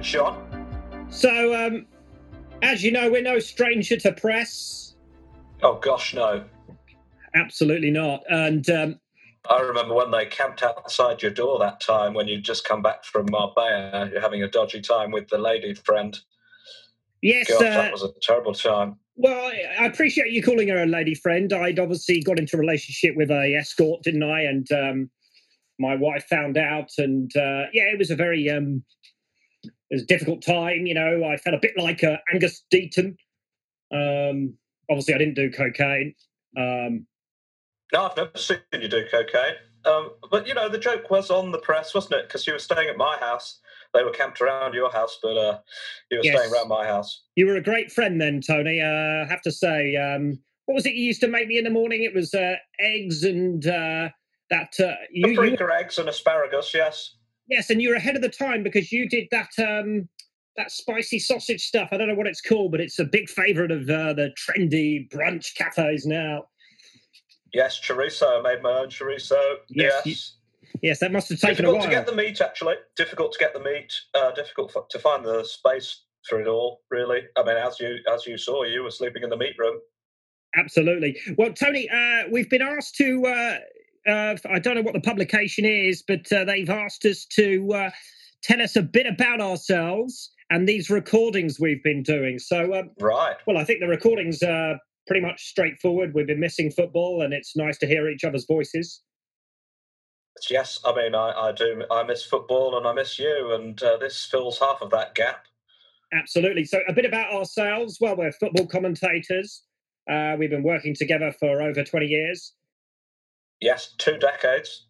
good, 0.00 0.06
Sean. 0.06 1.06
So, 1.10 1.54
um, 1.66 1.86
as 2.62 2.82
you 2.82 2.90
know, 2.92 3.10
we're 3.10 3.22
no 3.22 3.38
stranger 3.38 3.96
to 3.98 4.12
press. 4.12 4.94
Oh 5.62 5.74
gosh, 5.74 6.14
no. 6.14 6.44
Absolutely 7.34 7.90
not. 7.90 8.22
And 8.28 8.68
um, 8.70 9.00
I 9.48 9.60
remember 9.60 9.94
when 9.94 10.10
they 10.10 10.26
camped 10.26 10.62
outside 10.62 11.22
your 11.22 11.30
door 11.30 11.58
that 11.60 11.80
time 11.80 12.14
when 12.14 12.28
you'd 12.28 12.44
just 12.44 12.66
come 12.66 12.82
back 12.82 13.04
from 13.04 13.26
Marbella. 13.30 14.08
You're 14.10 14.20
having 14.20 14.42
a 14.42 14.48
dodgy 14.48 14.80
time 14.80 15.10
with 15.10 15.28
the 15.28 15.38
lady 15.38 15.74
friend. 15.74 16.18
yes, 17.22 17.48
Gosh, 17.48 17.60
uh, 17.62 17.64
that 17.82 17.92
was 17.92 18.02
a 18.02 18.10
terrible 18.22 18.54
time. 18.54 18.96
well, 19.16 19.38
I- 19.46 19.84
I 19.84 19.86
appreciate 19.86 20.32
you 20.32 20.42
calling 20.42 20.68
her 20.68 20.82
a 20.82 20.86
lady 20.86 21.14
friend. 21.14 21.52
I'd 21.52 21.78
obviously 21.78 22.22
got 22.22 22.38
into 22.38 22.56
a 22.56 22.60
relationship 22.60 23.16
with 23.16 23.30
a 23.30 23.54
escort, 23.54 24.02
didn't 24.02 24.22
I? 24.22 24.42
And 24.42 24.70
um, 24.72 25.10
my 25.78 25.94
wife 25.94 26.24
found 26.24 26.56
out, 26.58 26.90
and 26.98 27.30
uh, 27.36 27.66
yeah, 27.72 27.84
it 27.92 27.98
was 27.98 28.10
a 28.10 28.16
very 28.16 28.48
um, 28.50 28.82
it 29.90 29.94
was 29.96 30.02
a 30.02 30.06
difficult 30.06 30.42
time. 30.42 30.86
You 30.86 30.94
know, 30.94 31.24
I 31.24 31.36
felt 31.36 31.54
a 31.54 31.60
bit 31.60 31.72
like 31.76 32.02
uh, 32.04 32.16
Angus 32.32 32.64
Deayton. 32.72 33.16
Um, 33.92 34.54
obviously, 34.88 35.14
I 35.14 35.18
didn't 35.18 35.34
do 35.34 35.50
cocaine. 35.50 36.14
Um, 36.56 37.06
No, 37.92 38.06
I've 38.06 38.16
never 38.16 38.30
seen 38.36 38.58
you 38.72 38.88
do 38.88 39.04
cocaine. 39.10 39.54
Um, 39.84 40.10
but 40.30 40.46
you 40.46 40.54
know, 40.54 40.68
the 40.68 40.78
joke 40.78 41.10
was 41.10 41.30
on 41.30 41.52
the 41.52 41.58
press, 41.58 41.94
wasn't 41.94 42.14
it? 42.14 42.28
Because 42.28 42.46
you 42.46 42.52
were 42.52 42.58
staying 42.58 42.88
at 42.88 42.96
my 42.96 43.16
house. 43.18 43.60
They 43.94 44.04
were 44.04 44.10
camped 44.10 44.40
around 44.40 44.74
your 44.74 44.90
house, 44.92 45.18
but 45.22 45.36
uh, 45.36 45.58
you 46.10 46.18
were 46.18 46.24
Yes. 46.24 46.38
staying 46.38 46.52
around 46.52 46.68
my 46.68 46.86
house. 46.86 47.22
You 47.34 47.46
were 47.46 47.56
a 47.56 47.62
great 47.62 47.90
friend 47.90 48.20
then, 48.20 48.40
Tony. 48.40 48.80
Uh, 48.80 49.24
I 49.24 49.26
have 49.28 49.42
to 49.42 49.50
say. 49.52 49.96
Um, 49.96 50.38
what 50.66 50.74
was 50.74 50.86
it 50.86 50.94
you 50.94 51.02
used 51.04 51.20
to 51.22 51.28
make 51.28 51.48
me 51.48 51.58
in 51.58 51.64
the 51.64 51.70
morning? 51.70 52.04
It 52.04 52.14
was 52.14 52.32
uh, 52.32 52.54
eggs 52.78 53.24
and 53.24 53.66
uh, 53.66 54.10
that. 54.50 54.74
Uh, 54.78 54.94
you, 55.10 55.30
you, 55.30 55.34
Paprika 55.34 55.68
eggs 55.76 55.98
and 55.98 56.08
asparagus, 56.08 56.72
yes. 56.72 57.16
Yes, 57.50 57.68
and 57.70 57.82
you're 57.82 57.96
ahead 57.96 58.16
of 58.16 58.22
the 58.22 58.28
time 58.28 58.62
because 58.62 58.90
you 58.90 59.08
did 59.08 59.26
that 59.30 59.50
um, 59.58 60.08
that 60.56 60.70
spicy 60.70 61.18
sausage 61.18 61.62
stuff. 61.62 61.88
I 61.92 61.96
don't 61.96 62.08
know 62.08 62.14
what 62.14 62.26
it's 62.26 62.40
called, 62.40 62.70
but 62.72 62.80
it's 62.80 62.98
a 62.98 63.04
big 63.04 63.28
favourite 63.28 63.70
of 63.70 63.82
uh, 63.82 64.12
the 64.14 64.30
trendy 64.38 65.10
brunch 65.10 65.54
cafes 65.56 66.06
now. 66.06 66.44
Yes, 67.52 67.80
chorizo. 67.80 68.38
I 68.38 68.42
made 68.42 68.62
my 68.62 68.70
own 68.78 68.88
chorizo. 68.88 69.40
Yes, 69.68 70.02
Yes. 70.04 70.36
Yes, 70.82 71.00
that 71.00 71.10
must 71.10 71.28
have 71.30 71.40
taken 71.40 71.52
a 71.52 71.56
difficult 71.56 71.78
while. 71.78 71.88
to 71.88 71.90
get 71.90 72.06
the 72.06 72.14
meat, 72.14 72.40
actually. 72.40 72.76
Difficult 72.96 73.32
to 73.32 73.38
get 73.40 73.52
the 73.52 73.60
meat. 73.60 73.92
Uh, 74.14 74.30
difficult 74.32 74.72
f- 74.76 74.86
to 74.90 75.00
find 75.00 75.24
the 75.24 75.42
space 75.42 76.04
for 76.28 76.40
it 76.40 76.46
all. 76.46 76.82
Really. 76.90 77.22
I 77.36 77.42
mean, 77.42 77.56
as 77.56 77.80
you 77.80 77.98
as 78.12 78.24
you 78.26 78.38
saw, 78.38 78.62
you 78.62 78.84
were 78.84 78.90
sleeping 78.92 79.24
in 79.24 79.30
the 79.30 79.36
meat 79.36 79.54
room. 79.58 79.80
Absolutely. 80.56 81.18
Well, 81.36 81.52
Tony, 81.52 81.88
uh, 81.90 82.28
we've 82.30 82.48
been 82.50 82.62
asked 82.62 82.94
to. 82.96 83.26
Uh, 83.26 83.58
uh, 84.06 84.36
I 84.48 84.58
don't 84.58 84.74
know 84.76 84.82
what 84.82 84.94
the 84.94 85.00
publication 85.00 85.64
is, 85.64 86.02
but 86.06 86.30
uh, 86.32 86.44
they've 86.44 86.70
asked 86.70 87.04
us 87.04 87.26
to 87.32 87.72
uh, 87.72 87.90
tell 88.42 88.60
us 88.62 88.76
a 88.76 88.82
bit 88.82 89.06
about 89.06 89.40
ourselves 89.40 90.32
and 90.50 90.68
these 90.68 90.90
recordings 90.90 91.60
we've 91.60 91.82
been 91.82 92.02
doing. 92.02 92.38
So, 92.38 92.74
um, 92.74 92.90
Right. 93.00 93.36
well, 93.46 93.56
I 93.56 93.64
think 93.64 93.80
the 93.80 93.88
recordings 93.88 94.42
are 94.42 94.78
pretty 95.06 95.20
much 95.20 95.44
straightforward. 95.46 96.14
We've 96.14 96.26
been 96.26 96.40
missing 96.40 96.70
football, 96.70 97.22
and 97.22 97.32
it's 97.32 97.56
nice 97.56 97.78
to 97.78 97.86
hear 97.86 98.08
each 98.08 98.24
other's 98.24 98.46
voices. 98.46 99.02
Yes, 100.48 100.80
I 100.84 100.94
mean, 100.94 101.14
I, 101.14 101.30
I 101.32 101.52
do. 101.52 101.82
I 101.90 102.02
miss 102.02 102.24
football 102.24 102.76
and 102.78 102.86
I 102.86 102.92
miss 102.92 103.18
you, 103.18 103.52
and 103.54 103.80
uh, 103.82 103.96
this 103.98 104.24
fills 104.24 104.58
half 104.58 104.80
of 104.80 104.90
that 104.90 105.14
gap. 105.14 105.46
Absolutely. 106.12 106.64
So, 106.64 106.80
a 106.88 106.92
bit 106.92 107.04
about 107.04 107.32
ourselves. 107.32 107.98
Well, 108.00 108.16
we're 108.16 108.32
football 108.32 108.66
commentators. 108.66 109.62
Uh, 110.10 110.34
we've 110.38 110.50
been 110.50 110.62
working 110.62 110.94
together 110.94 111.32
for 111.38 111.62
over 111.62 111.84
20 111.84 112.06
years, 112.06 112.52
Yes, 113.60 113.94
two 113.98 114.16
decades. 114.18 114.86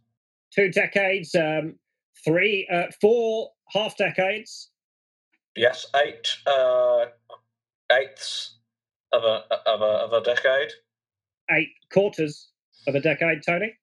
two 0.55 0.71
decades, 0.71 1.35
um, 1.35 1.77
three, 2.25 2.69
uh, 2.73 2.87
four 3.01 3.51
half 3.69 3.97
decades. 3.97 4.71
Yes, 5.57 5.87
eight 6.05 6.29
uh, 6.47 7.07
eighths 7.93 8.59
of 9.13 9.25
a 9.25 9.43
of 9.67 9.81
a 9.81 9.85
of 9.85 10.13
a 10.13 10.21
decade. 10.23 10.71
eight 11.51 11.71
quarters 11.93 12.51
of 12.87 12.95
a 12.95 13.01
decade, 13.01 13.43
Tony. 13.45 13.75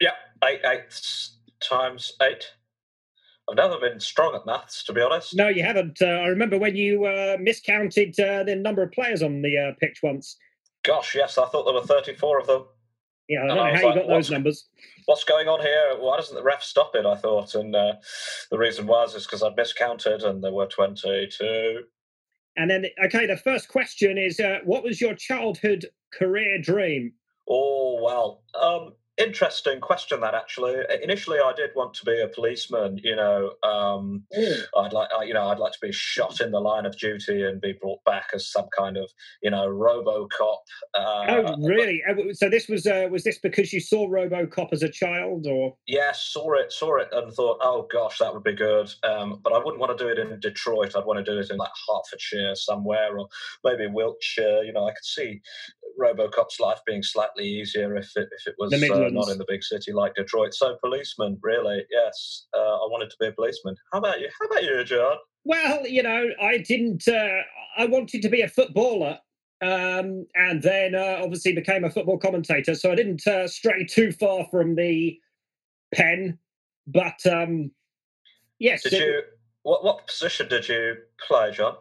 Yeah, 0.00 0.14
eight 0.44 0.60
eighths 0.64 1.38
times 1.60 2.12
eight. 2.22 2.52
I've 3.50 3.56
never 3.56 3.78
been 3.78 3.98
strong 4.00 4.34
at 4.34 4.44
maths, 4.46 4.84
to 4.84 4.92
be 4.92 5.00
honest. 5.00 5.34
No, 5.34 5.48
you 5.48 5.62
haven't. 5.62 6.02
Uh, 6.02 6.06
I 6.06 6.26
remember 6.28 6.58
when 6.58 6.76
you 6.76 7.06
uh, 7.06 7.36
miscounted 7.40 8.18
uh, 8.20 8.44
the 8.44 8.54
number 8.56 8.82
of 8.82 8.92
players 8.92 9.22
on 9.22 9.40
the 9.42 9.56
uh, 9.56 9.72
pitch 9.80 10.00
once. 10.02 10.36
Gosh, 10.84 11.14
yes, 11.14 11.38
I 11.38 11.46
thought 11.46 11.64
there 11.64 11.74
were 11.74 11.86
thirty-four 11.86 12.38
of 12.40 12.46
them. 12.46 12.66
Yeah, 13.28 13.44
I 13.44 13.46
don't 13.46 13.58
I 13.58 13.66
know 13.66 13.72
was 13.72 13.80
how 13.80 13.88
you 13.88 13.94
got 13.94 14.08
those 14.08 14.30
numbers. 14.30 14.68
What's 15.04 15.24
going 15.24 15.48
on 15.48 15.60
here? 15.60 15.96
Why 15.98 16.16
doesn't 16.16 16.34
the 16.34 16.42
ref 16.42 16.62
stop 16.62 16.92
it? 16.94 17.04
I 17.04 17.14
thought, 17.14 17.54
and 17.54 17.76
uh, 17.76 17.94
the 18.50 18.58
reason 18.58 18.86
was 18.86 19.14
is 19.14 19.26
because 19.26 19.42
I'd 19.42 19.56
miscounted, 19.56 20.22
and 20.22 20.42
there 20.42 20.52
were 20.52 20.66
twenty-two. 20.66 21.82
And 22.56 22.70
then, 22.70 22.86
okay, 23.04 23.26
the 23.26 23.36
first 23.36 23.68
question 23.68 24.18
is 24.18 24.40
uh, 24.40 24.58
what 24.64 24.82
was 24.82 25.00
your 25.00 25.14
childhood 25.14 25.86
career 26.12 26.58
dream? 26.58 27.12
Oh 27.48 28.00
well, 28.02 28.42
um, 28.60 28.94
interesting 29.18 29.80
question 29.80 30.20
that 30.20 30.34
actually. 30.34 30.76
Initially, 31.02 31.38
I 31.38 31.52
did 31.54 31.70
want 31.74 31.94
to 31.94 32.04
be 32.04 32.20
a 32.20 32.28
policeman. 32.28 32.98
You 33.02 33.16
know, 33.16 33.52
um, 33.62 34.24
I'd 34.76 34.92
like, 34.92 35.08
I- 35.16 35.24
you 35.24 35.34
know, 35.34 35.48
I'd 35.48 35.58
like 35.58 35.72
to 35.72 35.78
be 35.82 35.92
shot 35.92 36.40
in 36.40 36.50
the 36.52 36.60
line 36.60 36.86
of 36.86 36.96
duty 36.96 37.42
and 37.42 37.60
be 37.60 37.72
brought 37.72 38.02
back 38.04 38.28
as 38.34 38.50
some 38.50 38.68
kind 38.76 38.96
of, 38.96 39.10
you 39.42 39.50
know, 39.50 39.68
RoboCop. 39.68 40.58
Uh, 40.94 41.24
oh, 41.28 41.56
really? 41.66 42.02
Uh, 42.08 42.32
So 42.32 42.48
this 42.48 42.68
was 42.68 42.86
uh, 42.86 43.08
was 43.10 43.24
this 43.24 43.38
because 43.38 43.72
you 43.72 43.80
saw 43.80 44.08
RoboCop 44.08 44.68
as 44.72 44.82
a 44.82 44.88
child, 44.88 45.46
or 45.46 45.76
Yeah, 45.86 46.12
saw 46.12 46.54
it, 46.54 46.72
saw 46.72 46.96
it, 46.98 47.08
and 47.12 47.32
thought, 47.32 47.58
oh 47.60 47.86
gosh, 47.92 48.18
that 48.18 48.32
would 48.32 48.44
be 48.44 48.54
good. 48.54 48.92
Um, 49.04 49.40
but 49.42 49.52
I 49.52 49.58
wouldn't 49.58 49.78
want 49.80 49.96
to 49.96 50.02
do 50.04 50.10
it 50.10 50.18
in 50.18 50.38
Detroit. 50.40 50.94
I'd 50.96 51.04
want 51.04 51.24
to 51.24 51.30
do 51.30 51.38
it 51.38 51.50
in 51.50 51.56
like 51.56 51.70
Hertfordshire 51.88 52.54
somewhere, 52.54 53.18
or 53.18 53.28
maybe 53.64 53.86
Wiltshire. 53.86 54.62
You 54.62 54.72
know, 54.72 54.86
I 54.86 54.92
could 54.92 55.04
see 55.04 55.40
RoboCop's 55.98 56.60
life 56.60 56.78
being 56.86 57.02
slightly 57.02 57.44
easier 57.44 57.96
if 57.96 58.10
it 58.16 58.28
if 58.32 58.46
it 58.46 58.54
was 58.58 58.72
uh, 58.72 59.08
not 59.10 59.28
in 59.28 59.38
the 59.38 59.46
big 59.48 59.62
city 59.62 59.92
like 59.92 60.14
Detroit. 60.14 60.54
So, 60.54 60.76
policeman, 60.82 61.38
really, 61.42 61.84
yes, 61.90 62.46
uh, 62.56 62.58
I 62.58 62.86
wanted 62.90 63.10
to 63.10 63.16
be 63.20 63.26
a 63.26 63.32
policeman. 63.32 63.76
How 63.92 63.98
about 63.98 64.20
you? 64.20 64.28
How 64.40 64.46
about 64.46 64.64
you, 64.64 64.84
John? 64.84 65.16
well, 65.44 65.86
you 65.86 66.02
know, 66.02 66.28
I 66.42 66.58
didn't. 66.58 67.08
Uh, 67.08 67.40
I 67.76 67.86
wanted 67.86 68.22
to 68.22 68.28
be 68.28 68.42
a 68.42 68.48
footballer. 68.48 69.18
Um, 69.60 70.26
and 70.36 70.62
then 70.62 70.94
uh, 70.94 71.20
obviously 71.20 71.52
became 71.52 71.82
a 71.82 71.90
football 71.90 72.16
commentator, 72.16 72.76
so 72.76 72.92
I 72.92 72.94
didn't 72.94 73.26
uh, 73.26 73.48
stray 73.48 73.84
too 73.84 74.12
far 74.12 74.46
from 74.52 74.76
the 74.76 75.18
pen. 75.92 76.38
But 76.86 77.18
um, 77.26 77.72
yes, 78.60 78.84
Did 78.84 78.92
it- 78.92 79.00
you? 79.00 79.22
What 79.64 79.84
what 79.84 80.06
position 80.06 80.48
did 80.48 80.68
you 80.68 80.96
play, 81.26 81.50
John? 81.50 81.74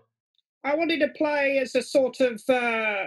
I 0.63 0.75
wanted 0.75 0.99
to 0.99 1.09
play 1.09 1.59
as 1.59 1.75
a 1.75 1.81
sort 1.81 2.19
of 2.19 2.41
uh, 2.49 3.05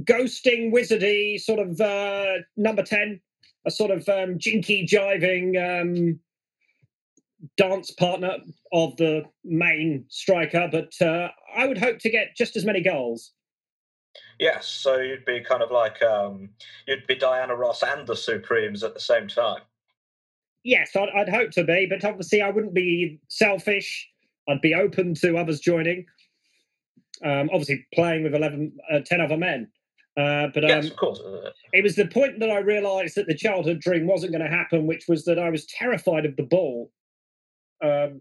ghosting, 0.00 0.72
wizardy 0.72 1.40
sort 1.40 1.60
of 1.60 1.80
uh, 1.80 2.38
number 2.56 2.82
10, 2.82 3.20
a 3.66 3.70
sort 3.70 3.90
of 3.90 4.08
um, 4.08 4.38
jinky 4.38 4.86
jiving 4.86 5.56
um, 5.58 6.18
dance 7.56 7.90
partner 7.92 8.38
of 8.72 8.96
the 8.96 9.24
main 9.44 10.04
striker. 10.08 10.68
But 10.70 10.92
uh, 11.00 11.28
I 11.56 11.66
would 11.66 11.78
hope 11.78 11.98
to 12.00 12.10
get 12.10 12.36
just 12.36 12.56
as 12.56 12.64
many 12.64 12.82
goals. 12.82 13.32
Yes, 14.38 14.66
so 14.66 14.98
you'd 14.98 15.24
be 15.24 15.40
kind 15.40 15.62
of 15.62 15.70
like 15.70 16.02
um, 16.02 16.50
you'd 16.86 17.06
be 17.06 17.14
Diana 17.14 17.54
Ross 17.54 17.82
and 17.82 18.06
the 18.06 18.16
Supremes 18.16 18.82
at 18.82 18.94
the 18.94 19.00
same 19.00 19.28
time. 19.28 19.62
Yes, 20.64 20.96
I'd, 20.96 21.10
I'd 21.10 21.28
hope 21.28 21.50
to 21.52 21.64
be, 21.64 21.86
but 21.88 22.04
obviously 22.04 22.42
I 22.42 22.50
wouldn't 22.50 22.74
be 22.74 23.20
selfish. 23.28 24.08
I'd 24.48 24.60
be 24.60 24.74
open 24.74 25.14
to 25.16 25.36
others 25.36 25.60
joining. 25.60 26.06
Um, 27.24 27.48
obviously, 27.52 27.86
playing 27.94 28.24
with 28.24 28.34
11, 28.34 28.72
uh, 28.92 29.00
10 29.04 29.20
other 29.20 29.36
men. 29.36 29.70
Uh, 30.16 30.46
but 30.54 30.64
um, 30.64 30.70
yes, 30.70 30.86
of 30.86 30.96
course. 30.96 31.20
It 31.72 31.82
was 31.82 31.96
the 31.96 32.06
point 32.06 32.38
that 32.38 32.50
I 32.50 32.58
realised 32.58 33.16
that 33.16 33.26
the 33.26 33.34
childhood 33.34 33.80
dream 33.80 34.06
wasn't 34.06 34.32
going 34.32 34.48
to 34.48 34.56
happen, 34.56 34.86
which 34.86 35.06
was 35.08 35.24
that 35.24 35.38
I 35.38 35.50
was 35.50 35.66
terrified 35.66 36.24
of 36.24 36.36
the 36.36 36.44
ball. 36.44 36.92
Um, 37.82 38.20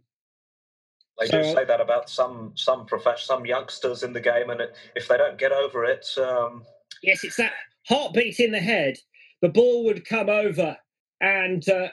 They 1.20 1.28
do 1.28 1.44
say 1.44 1.66
that 1.66 1.80
about 1.80 2.10
some 2.10 2.54
some 2.56 2.88
profession, 2.88 3.28
some 3.28 3.46
youngsters 3.46 4.02
in 4.02 4.14
the 4.14 4.22
game, 4.22 4.50
and 4.50 4.60
it, 4.62 4.76
if 4.96 5.08
they 5.08 5.18
don't 5.18 5.38
get 5.38 5.52
over 5.52 5.86
it, 5.86 6.08
um, 6.18 6.64
yes, 7.04 7.24
it's 7.24 7.38
that 7.38 7.54
heartbeat 7.88 8.40
in 8.40 8.52
the 8.52 8.60
head. 8.60 8.98
The 9.42 9.50
ball 9.50 9.86
would 9.86 10.06
come 10.06 10.30
over, 10.30 10.76
and 11.22 11.68
uh, 11.70 11.90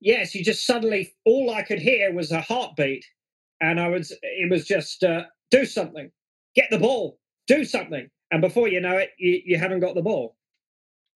yes, 0.00 0.34
you 0.34 0.42
just 0.42 0.64
suddenly 0.64 1.14
all 1.26 1.50
I 1.50 1.62
could 1.62 1.80
hear 1.80 2.14
was 2.14 2.32
a 2.32 2.40
heartbeat, 2.40 3.04
and 3.60 3.78
I 3.78 3.88
was 3.88 4.10
it 4.22 4.50
was 4.50 4.64
just 4.66 5.04
uh, 5.04 5.24
do 5.50 5.66
something, 5.66 6.10
get 6.54 6.70
the 6.70 6.78
ball, 6.78 7.18
do 7.46 7.64
something, 7.66 8.08
and 8.34 8.40
before 8.40 8.66
you 8.68 8.80
know 8.80 8.96
it, 8.96 9.10
you, 9.16 9.40
you 9.44 9.58
haven't 9.58 9.78
got 9.80 9.94
the 9.94 10.02
ball. 10.02 10.36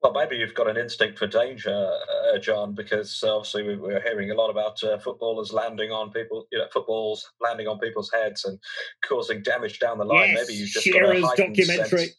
well, 0.03 0.13
maybe 0.13 0.37
you've 0.37 0.55
got 0.55 0.69
an 0.71 0.77
instinct 0.77 1.19
for 1.19 1.27
danger, 1.27 1.91
uh, 2.33 2.39
John, 2.39 2.73
because 2.75 3.21
obviously 3.27 3.65
we, 3.65 3.77
we're 3.77 4.01
hearing 4.01 4.31
a 4.31 4.35
lot 4.35 4.51
about 4.51 4.81
uh, 4.85 4.99
footballers 4.99 5.53
landing 5.53 5.91
on 5.91 6.13
people, 6.13 6.47
you 6.53 6.59
know, 6.59 6.67
footballs 6.73 7.29
landing 7.41 7.67
on 7.67 7.81
people's 7.81 8.11
heads 8.13 8.45
and 8.45 8.57
causing 9.05 9.43
damage 9.43 9.81
down 9.81 9.99
the 9.99 10.05
line. 10.05 10.31
Yes, 10.31 10.39
maybe 10.47 10.59
you've 10.59 10.69
just 10.69 10.85
Shearer's 10.85 11.23
got 11.23 11.39
a 11.41 11.47
documentary. 11.49 11.99
sense- 12.07 12.17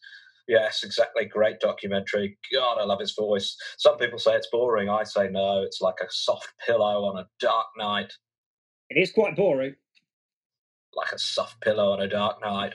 Yes, 0.49 0.83
exactly. 0.83 1.25
Great 1.25 1.59
documentary. 1.59 2.37
God, 2.51 2.79
I 2.79 2.83
love 2.83 2.99
his 2.99 3.13
voice. 3.13 3.55
Some 3.77 3.97
people 3.97 4.17
say 4.17 4.33
it's 4.33 4.49
boring. 4.51 4.89
I 4.89 5.03
say 5.03 5.29
no. 5.29 5.61
It's 5.61 5.79
like 5.79 5.99
a 6.01 6.07
soft 6.09 6.51
pillow 6.65 7.05
on 7.05 7.19
a 7.19 7.27
dark 7.39 7.67
night. 7.77 8.11
It 8.89 8.99
is 8.99 9.11
quite 9.11 9.35
boring. 9.35 9.75
like 10.95 11.11
a 11.13 11.19
soft 11.19 11.61
pillow 11.61 11.91
on 11.93 12.01
a 12.01 12.07
dark 12.07 12.41
night. 12.41 12.73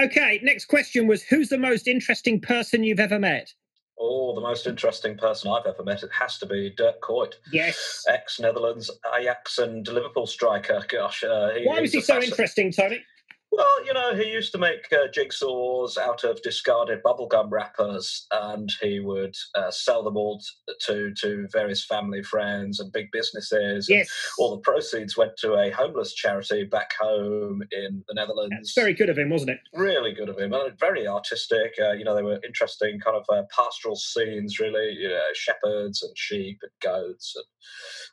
Okay, 0.00 0.40
next 0.42 0.66
question 0.66 1.06
was 1.06 1.22
who's 1.22 1.48
the 1.48 1.58
most 1.58 1.86
interesting 1.86 2.40
person 2.40 2.82
you've 2.82 3.00
ever 3.00 3.18
met? 3.18 3.52
Oh, 3.98 4.34
the 4.34 4.40
most 4.40 4.66
interesting 4.66 5.16
person 5.16 5.50
I've 5.50 5.66
ever 5.66 5.84
met, 5.84 6.02
it 6.02 6.10
has 6.18 6.38
to 6.38 6.46
be 6.46 6.72
Dirk 6.76 7.00
Kuyt. 7.02 7.34
Yes. 7.52 8.04
Ex 8.08 8.40
Netherlands, 8.40 8.90
Ajax, 9.16 9.58
and 9.58 9.86
Liverpool 9.86 10.26
striker. 10.26 10.82
Gosh. 10.88 11.22
Uh, 11.22 11.50
he, 11.50 11.66
Why 11.66 11.80
was 11.80 11.92
he 11.92 12.00
so 12.00 12.20
interesting, 12.20 12.72
Tony? 12.72 13.04
Well, 13.54 13.84
you 13.84 13.92
know, 13.92 14.14
he 14.14 14.32
used 14.32 14.50
to 14.52 14.58
make 14.58 14.90
uh, 14.90 15.08
jigsaws 15.14 15.98
out 15.98 16.24
of 16.24 16.40
discarded 16.40 17.02
bubblegum 17.02 17.50
wrappers, 17.50 18.26
and 18.32 18.72
he 18.80 18.98
would 18.98 19.36
uh, 19.54 19.70
sell 19.70 20.02
them 20.02 20.16
all 20.16 20.40
to 20.86 21.12
to 21.20 21.46
various 21.52 21.84
family, 21.84 22.22
friends, 22.22 22.80
and 22.80 22.90
big 22.90 23.10
businesses. 23.12 23.88
Yes. 23.90 24.10
all 24.38 24.56
the 24.56 24.62
proceeds 24.62 25.18
went 25.18 25.36
to 25.38 25.52
a 25.52 25.70
homeless 25.70 26.14
charity 26.14 26.64
back 26.64 26.92
home 26.98 27.62
in 27.70 28.02
the 28.08 28.14
Netherlands. 28.14 28.54
That's 28.56 28.74
very 28.74 28.94
good 28.94 29.10
of 29.10 29.18
him, 29.18 29.28
wasn't 29.28 29.50
it? 29.50 29.60
Really 29.74 30.12
good 30.12 30.30
of 30.30 30.38
him, 30.38 30.54
and 30.54 30.78
very 30.80 31.06
artistic. 31.06 31.74
Uh, 31.78 31.92
you 31.92 32.04
know, 32.04 32.14
they 32.14 32.22
were 32.22 32.40
interesting, 32.46 33.00
kind 33.00 33.18
of 33.18 33.26
uh, 33.28 33.42
pastoral 33.54 33.96
scenes, 33.96 34.58
really. 34.60 34.96
You 34.98 35.10
know, 35.10 35.20
shepherds 35.34 36.02
and 36.02 36.16
sheep 36.16 36.58
and 36.62 36.72
goats, 36.80 37.34
and 37.36 37.44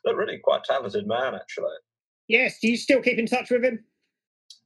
they're 0.04 0.16
really 0.18 0.38
quite 0.38 0.64
talented 0.64 1.06
man, 1.06 1.34
actually. 1.34 1.72
Yes. 2.28 2.58
Do 2.60 2.68
you 2.68 2.76
still 2.76 3.00
keep 3.00 3.18
in 3.18 3.26
touch 3.26 3.50
with 3.50 3.64
him? 3.64 3.84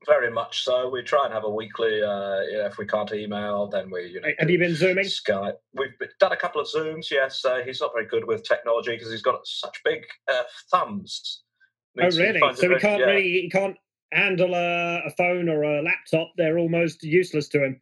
Very 0.06 0.30
much 0.30 0.64
so. 0.64 0.90
We 0.90 1.02
try 1.02 1.24
and 1.24 1.32
have 1.32 1.44
a 1.44 1.50
weekly. 1.50 2.02
Uh, 2.02 2.40
you 2.42 2.58
know, 2.58 2.66
if 2.66 2.78
we 2.78 2.86
can't 2.86 3.10
email, 3.12 3.66
then 3.66 3.90
we. 3.90 4.06
You 4.06 4.20
know, 4.20 4.28
have 4.38 4.50
you 4.50 4.58
been 4.58 4.74
zooming? 4.74 5.06
Skype. 5.06 5.56
We've 5.74 5.92
done 6.20 6.32
a 6.32 6.36
couple 6.36 6.60
of 6.60 6.68
zooms. 6.68 7.10
Yes, 7.10 7.44
uh, 7.44 7.60
he's 7.64 7.80
not 7.80 7.92
very 7.94 8.06
good 8.06 8.26
with 8.26 8.44
technology 8.44 8.92
because 8.92 9.10
he's 9.10 9.22
got 9.22 9.46
such 9.46 9.80
big 9.84 10.04
uh, 10.30 10.42
thumbs. 10.70 11.42
oh, 12.00 12.04
really? 12.04 12.40
So 12.54 12.68
he 12.68 12.76
can't 12.76 13.00
yeah. 13.00 13.06
really. 13.06 13.22
He 13.22 13.50
can't 13.50 13.76
handle 14.12 14.54
a, 14.54 15.02
a 15.06 15.10
phone 15.16 15.48
or 15.48 15.62
a 15.62 15.82
laptop. 15.82 16.32
They're 16.36 16.58
almost 16.58 17.02
useless 17.02 17.48
to 17.48 17.64
him 17.64 17.80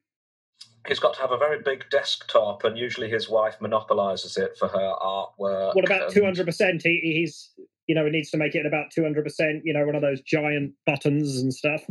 he's 0.89 0.99
got 0.99 1.15
to 1.15 1.21
have 1.21 1.33
a 1.33 1.39
very 1.39 1.63
big 1.63 1.85
desktop, 1.91 2.65
and 2.65 2.77
usually 2.77 3.09
his 3.09 3.29
wife 3.29 3.57
monopolizes 3.61 4.37
it 4.37 4.57
for 4.59 4.69
her 4.69 4.93
artwork. 5.01 5.75
What 5.75 5.85
about 5.85 6.11
two 6.11 6.25
hundred 6.25 6.47
percent? 6.47 6.83
He's 6.83 7.51
you 7.87 7.95
know 7.95 8.05
he 8.05 8.11
needs 8.11 8.31
to 8.31 8.37
make 8.37 8.55
it 8.55 8.67
about 8.67 8.91
two 8.91 9.03
hundred 9.03 9.25
percent. 9.25 9.63
You 9.65 9.73
know, 9.73 9.85
one 9.85 9.95
of 9.95 10.03
those 10.03 10.21
giant 10.23 10.73
buttons 10.87 11.39
and 11.39 11.53
stuff. 11.53 11.83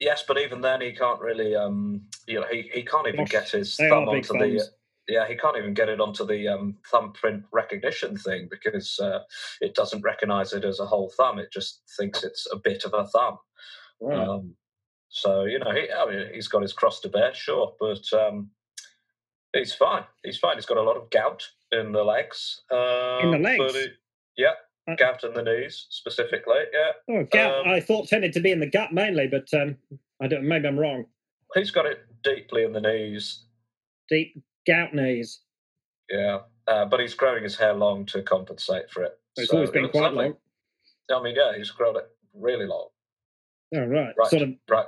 Yes, 0.00 0.24
but 0.26 0.38
even 0.38 0.62
then, 0.62 0.80
he 0.80 0.92
can't 0.92 1.20
really. 1.20 1.54
Um, 1.54 2.02
you 2.26 2.40
know, 2.40 2.46
he, 2.50 2.70
he 2.72 2.82
can't 2.82 3.06
even 3.06 3.26
get 3.26 3.50
his 3.50 3.76
thumb 3.76 4.08
onto 4.08 4.32
the. 4.32 4.66
Yeah, 5.08 5.26
he 5.26 5.34
can't 5.34 5.56
even 5.56 5.74
get 5.74 5.88
it 5.88 6.00
onto 6.00 6.24
the 6.24 6.46
um, 6.46 6.76
thumbprint 6.90 7.42
recognition 7.52 8.16
thing 8.16 8.48
because 8.48 8.98
uh, 9.00 9.20
it 9.60 9.74
doesn't 9.74 10.02
recognize 10.02 10.52
it 10.52 10.64
as 10.64 10.78
a 10.78 10.86
whole 10.86 11.12
thumb. 11.16 11.38
It 11.38 11.52
just 11.52 11.82
thinks 11.98 12.22
it's 12.22 12.46
a 12.52 12.56
bit 12.56 12.84
of 12.84 12.94
a 12.94 13.06
thumb. 13.08 13.38
Right. 14.00 14.18
Um, 14.18 14.54
so 15.08 15.44
you 15.44 15.58
know, 15.58 15.72
he, 15.72 15.88
I 15.90 16.06
mean, 16.10 16.28
he's 16.32 16.48
got 16.48 16.62
his 16.62 16.72
cross 16.72 17.00
to 17.00 17.08
bear, 17.08 17.34
sure, 17.34 17.74
but 17.80 18.04
um, 18.12 18.50
he's 19.52 19.74
fine. 19.74 20.04
He's 20.24 20.38
fine. 20.38 20.56
He's 20.56 20.66
got 20.66 20.78
a 20.78 20.82
lot 20.82 20.96
of 20.96 21.10
gout 21.10 21.42
in 21.72 21.92
the 21.92 22.04
legs. 22.04 22.62
Uh, 22.70 23.18
in 23.22 23.32
the 23.32 23.38
legs. 23.38 23.74
He, 23.74 23.86
yeah, 24.36 24.52
gout 24.96 25.24
in 25.24 25.34
the 25.34 25.42
knees 25.42 25.86
specifically. 25.90 26.60
Yeah. 26.72 27.16
Oh, 27.16 27.24
gout. 27.24 27.66
Um, 27.66 27.72
I 27.72 27.80
thought 27.80 28.08
tended 28.08 28.32
to 28.34 28.40
be 28.40 28.50
in 28.50 28.60
the 28.60 28.70
gut 28.70 28.92
mainly, 28.92 29.26
but 29.26 29.52
um, 29.54 29.76
I 30.20 30.26
don't. 30.26 30.46
Maybe 30.46 30.68
I'm 30.68 30.78
wrong. 30.78 31.06
He's 31.54 31.70
got 31.70 31.86
it 31.86 32.06
deeply 32.22 32.64
in 32.64 32.72
the 32.72 32.80
knees. 32.80 33.44
Deep 34.08 34.42
gout 34.66 34.94
knees. 34.94 35.40
Yeah, 36.10 36.40
uh, 36.66 36.84
but 36.86 37.00
he's 37.00 37.14
growing 37.14 37.42
his 37.42 37.56
hair 37.56 37.74
long 37.74 38.06
to 38.06 38.22
compensate 38.22 38.90
for 38.90 39.04
it. 39.04 39.18
It's 39.36 39.50
so 39.50 39.56
always 39.56 39.70
been 39.70 39.88
quite 39.88 40.12
lovely. 40.12 40.24
long. 40.26 40.36
I 41.12 41.22
mean, 41.22 41.34
yeah, 41.36 41.56
he's 41.56 41.70
grown 41.70 41.96
it 41.96 42.08
really 42.34 42.66
long. 42.66 42.88
Oh 43.74 43.84
right, 43.84 44.14
right. 44.18 44.28
sort 44.28 44.42
of 44.42 44.50
right 44.68 44.86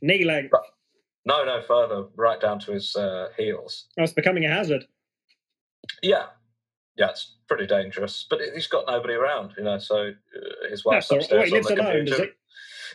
knee 0.00 0.24
length. 0.24 0.52
Right. 0.52 0.62
No, 1.26 1.44
no, 1.44 1.62
further, 1.62 2.04
right 2.16 2.40
down 2.40 2.58
to 2.60 2.72
his 2.72 2.94
uh, 2.96 3.28
heels. 3.36 3.86
Oh, 3.98 4.02
it's 4.02 4.12
becoming 4.12 4.44
a 4.44 4.48
hazard. 4.48 4.84
Yeah, 6.02 6.26
yeah, 6.96 7.10
it's 7.10 7.36
pretty 7.48 7.66
dangerous. 7.66 8.26
But 8.28 8.40
he's 8.54 8.66
got 8.66 8.86
nobody 8.86 9.14
around, 9.14 9.52
you 9.56 9.64
know. 9.64 9.78
So 9.78 10.08
uh, 10.08 10.68
his 10.68 10.84
wife's 10.84 11.08
That's 11.08 11.24
upstairs 11.24 11.50
lives 11.50 11.70
on 11.70 11.76
the 11.76 11.82
alone, 11.82 12.06
computer. 12.06 12.32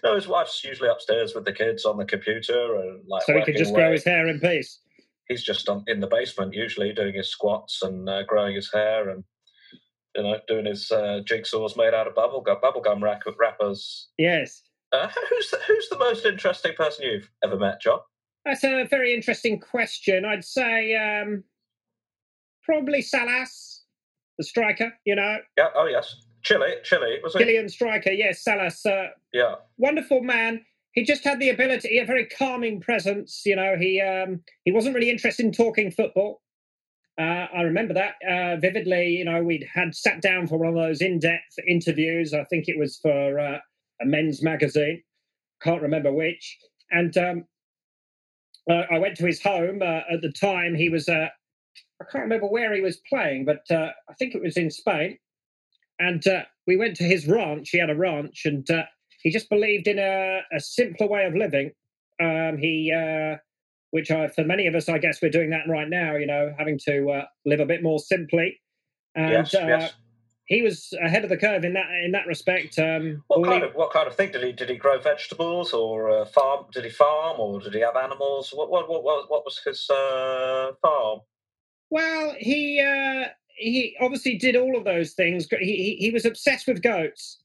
No, 0.04 0.16
his 0.16 0.28
wife's 0.28 0.64
usually 0.64 0.90
upstairs 0.90 1.36
with 1.36 1.46
the 1.46 1.52
kids 1.52 1.86
on 1.86 1.98
the 1.98 2.06
computer 2.06 2.76
and 2.76 3.02
like. 3.08 3.24
So 3.24 3.34
he 3.34 3.44
can 3.44 3.58
just 3.58 3.72
away. 3.72 3.82
grow 3.82 3.92
his 3.92 4.06
hair 4.06 4.28
in 4.28 4.40
peace. 4.40 4.80
He's 5.28 5.44
just 5.44 5.70
on, 5.70 5.84
in 5.88 6.00
the 6.00 6.08
basement 6.08 6.54
usually 6.54 6.94
doing 6.94 7.14
his 7.14 7.30
squats 7.30 7.82
and 7.84 8.10
uh, 8.10 8.24
growing 8.24 8.56
his 8.56 8.72
hair 8.74 9.10
and 9.10 9.24
you 10.16 10.24
know 10.24 10.40
doing 10.48 10.66
his 10.66 10.92
uh, 10.92 11.22
jigsaws 11.24 11.78
made 11.78 11.94
out 11.94 12.08
of 12.08 12.16
bubblegum 12.16 12.62
bubblegum 12.62 13.02
wrappers. 13.02 14.08
Yes. 14.18 14.64
Uh, 14.92 15.08
who's 15.30 15.52
the, 15.52 15.60
who's 15.68 15.90
the 15.90 16.00
most 16.00 16.26
interesting 16.26 16.74
person 16.74 17.06
you've 17.06 17.30
ever 17.44 17.58
met, 17.58 17.82
John? 17.82 18.00
That's 18.46 18.64
a 18.64 18.88
very 18.90 19.14
interesting 19.14 19.60
question. 19.60 20.26
I'd 20.26 20.46
say 20.46 20.96
um, 20.96 21.44
probably 22.64 23.02
Salas, 23.02 23.79
the 24.40 24.44
striker. 24.44 24.92
You 25.06 25.16
know. 25.16 25.38
Yeah. 25.56 25.68
Oh 25.76 25.86
yes. 25.86 26.16
Chile. 26.42 26.74
Chile. 26.84 27.20
Was 27.22 27.36
it? 27.36 27.40
Chilean 27.40 27.70
striker. 27.70 28.12
Yes, 28.12 28.44
Salas. 28.44 28.84
Uh, 28.84 29.10
yeah. 29.34 29.56
Wonderful 29.78 30.22
man. 30.24 30.62
He 30.94 31.04
just 31.04 31.24
had 31.24 31.40
the 31.40 31.50
ability, 31.50 32.00
a 32.00 32.06
very 32.06 32.26
calming 32.26 32.82
presence. 32.82 33.44
You 33.46 33.56
know, 33.56 33.76
he 33.78 34.02
um, 34.02 34.42
he 34.64 34.72
wasn't 34.72 34.96
really 34.96 35.12
interested 35.12 35.46
in 35.46 35.52
talking 35.52 35.92
football. 35.92 36.42
Uh, 37.20 37.48
I 37.54 37.62
remember 37.64 37.94
that 37.94 38.14
uh, 38.28 38.56
vividly. 38.56 39.10
You 39.10 39.26
know, 39.26 39.44
we'd 39.44 39.68
had 39.72 39.94
sat 39.94 40.22
down 40.22 40.48
for 40.48 40.58
one 40.58 40.70
of 40.70 40.76
those 40.76 41.02
in-depth 41.02 41.60
interviews. 41.68 42.34
I 42.34 42.46
think 42.46 42.68
it 42.68 42.80
was 42.80 42.98
for 42.98 43.40
uh, 43.40 43.60
a 44.02 44.06
men's 44.06 44.42
magazine, 44.42 45.04
can't 45.62 45.82
remember 45.82 46.12
which. 46.14 46.58
And 46.92 47.16
um, 47.18 47.46
uh, 48.70 48.84
I 48.90 48.98
went 48.98 49.18
to 49.18 49.26
his 49.26 49.42
home. 49.44 49.82
Uh, 49.82 50.02
at 50.12 50.22
the 50.22 50.32
time, 50.32 50.74
he 50.76 50.90
was, 50.90 51.10
uh, 51.10 51.28
I 52.02 52.06
can't 52.12 52.24
remember 52.24 52.48
where 52.48 52.74
he 52.74 52.82
was 52.82 52.98
playing, 53.10 53.46
but 53.46 53.70
uh, 53.70 53.90
I 54.10 54.14
think 54.14 54.36
it 54.36 54.42
was 54.42 54.58
in 54.58 54.72
Spain. 54.72 55.18
And 56.00 56.26
uh, 56.28 56.44
we 56.66 56.78
went 56.78 56.96
to 56.98 57.04
his 57.04 57.28
ranch. 57.28 57.70
He 57.72 57.80
had 57.80 57.90
a 57.90 57.96
ranch, 57.96 58.44
and 58.46 58.70
uh, 58.72 58.84
he 59.22 59.32
just 59.32 59.50
believed 59.50 59.88
in 59.88 60.00
a, 60.00 60.42
a 60.54 60.60
simpler 60.60 61.08
way 61.08 61.26
of 61.26 61.36
living. 61.36 61.72
Um, 62.22 62.58
he, 62.58 62.94
which 63.92 64.12
I, 64.12 64.28
for 64.30 64.46
many 64.46 64.68
of 64.68 64.76
us, 64.76 64.88
I 64.88 64.98
guess 64.98 65.22
we're 65.22 65.30
doing 65.30 65.50
that 65.50 65.68
right 65.68 65.90
now. 65.90 66.16
You 66.16 66.26
know, 66.26 66.54
having 66.58 66.80
to 66.86 67.24
live 67.46 67.60
a 67.60 67.66
bit 67.66 67.84
more 67.84 68.00
simply. 68.00 68.62
And, 69.16 69.32
yes, 69.32 69.54
yes 69.54 69.94
he 70.50 70.64
was 70.64 70.92
ahead 71.00 71.24
of 71.24 71.30
the 71.30 71.38
curve 71.38 71.64
in 71.64 71.74
that 71.74 71.86
in 72.04 72.12
that 72.12 72.26
respect. 72.26 72.78
Um, 72.80 73.24
what 73.28 73.46
kind 73.46 73.64
of 73.64 73.74
what 73.76 73.94
kind 73.94 74.08
of 74.08 74.16
thing 74.16 74.32
did 74.32 74.44
he 74.44 74.52
did 74.52 74.70
he 74.70 74.76
grow 74.76 75.00
vegetables 75.00 75.74
or 75.74 76.10
uh, 76.10 76.26
farm? 76.26 76.66
Did 76.74 76.86
he 76.86 76.90
farm 76.90 77.40
or 77.40 77.60
did 77.62 77.74
he 77.74 77.82
have 77.82 77.96
animals? 77.96 78.50
What 78.52 78.70
what 78.70 78.90
what 78.90 79.04
what, 79.30 79.46
was 79.46 79.62
his 79.64 79.88
uh, 79.90 80.72
farm? 80.82 81.20
Well, 81.90 82.36
he 82.38 82.80
uh, 82.80 83.30
he 83.56 83.96
obviously 84.00 84.38
did 84.38 84.56
all 84.56 84.78
of 84.78 84.84
those 84.84 85.14
things. 85.14 85.48
He 85.50 85.58
he, 85.58 85.96
he 86.00 86.12
was 86.12 86.26
obsessed 86.26 86.68
with 86.68 86.82
goats. 86.82 87.42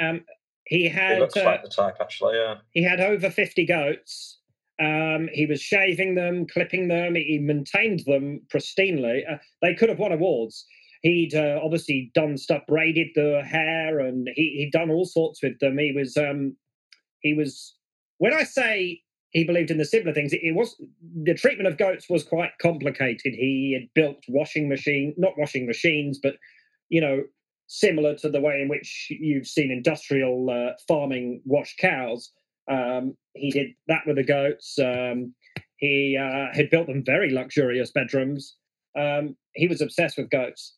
Um, 0.00 0.24
he 0.66 0.88
had 0.88 1.14
he 1.14 1.20
looks 1.20 1.36
like 1.36 1.60
uh, 1.60 1.62
the 1.62 1.68
type 1.68 1.96
actually. 2.00 2.36
Yeah, 2.36 2.56
he 2.72 2.82
had 2.82 3.00
over 3.00 3.30
fifty 3.30 3.66
goats. 3.66 4.38
Um, 4.80 5.28
he 5.32 5.44
was 5.44 5.60
shaving 5.60 6.14
them, 6.14 6.46
clipping 6.46 6.88
them. 6.88 7.14
He 7.14 7.38
maintained 7.38 8.00
them 8.06 8.40
pristinely. 8.48 9.30
Uh, 9.30 9.36
they 9.60 9.74
could 9.74 9.90
have 9.90 9.98
won 9.98 10.12
awards 10.12 10.64
he'd 11.02 11.34
uh, 11.34 11.58
obviously 11.62 12.10
done 12.14 12.36
stuff, 12.36 12.62
braided 12.66 13.08
the 13.14 13.42
hair, 13.44 14.00
and 14.00 14.28
he, 14.34 14.56
he'd 14.58 14.72
done 14.72 14.90
all 14.90 15.04
sorts 15.04 15.42
with 15.42 15.58
them. 15.58 15.78
He 15.78 15.92
was, 15.92 16.16
um, 16.16 16.56
he 17.20 17.34
was. 17.34 17.74
When 18.18 18.34
I 18.34 18.42
say 18.42 19.00
he 19.30 19.44
believed 19.44 19.70
in 19.70 19.78
the 19.78 19.84
simpler 19.84 20.12
things, 20.12 20.32
it, 20.32 20.40
it 20.42 20.54
was 20.54 20.76
the 21.22 21.34
treatment 21.34 21.68
of 21.68 21.78
goats 21.78 22.10
was 22.10 22.24
quite 22.24 22.50
complicated. 22.60 23.34
He 23.34 23.78
had 23.78 23.88
built 23.94 24.24
washing 24.28 24.68
machine, 24.68 25.14
not 25.16 25.38
washing 25.38 25.66
machines, 25.66 26.18
but 26.22 26.34
you 26.88 27.00
know, 27.00 27.22
similar 27.68 28.16
to 28.16 28.28
the 28.28 28.40
way 28.40 28.60
in 28.60 28.68
which 28.68 29.06
you've 29.10 29.46
seen 29.46 29.70
industrial 29.70 30.50
uh, 30.50 30.72
farming 30.88 31.40
wash 31.44 31.76
cows. 31.78 32.32
Um, 32.68 33.16
he 33.34 33.50
did 33.50 33.68
that 33.86 34.02
with 34.06 34.16
the 34.16 34.24
goats. 34.24 34.78
Um, 34.78 35.34
he 35.76 36.18
uh, 36.20 36.54
had 36.54 36.68
built 36.68 36.88
them 36.88 37.04
very 37.04 37.30
luxurious 37.30 37.92
bedrooms. 37.92 38.56
Um, 38.98 39.36
he 39.54 39.68
was 39.68 39.80
obsessed 39.80 40.18
with 40.18 40.30
goats. 40.30 40.76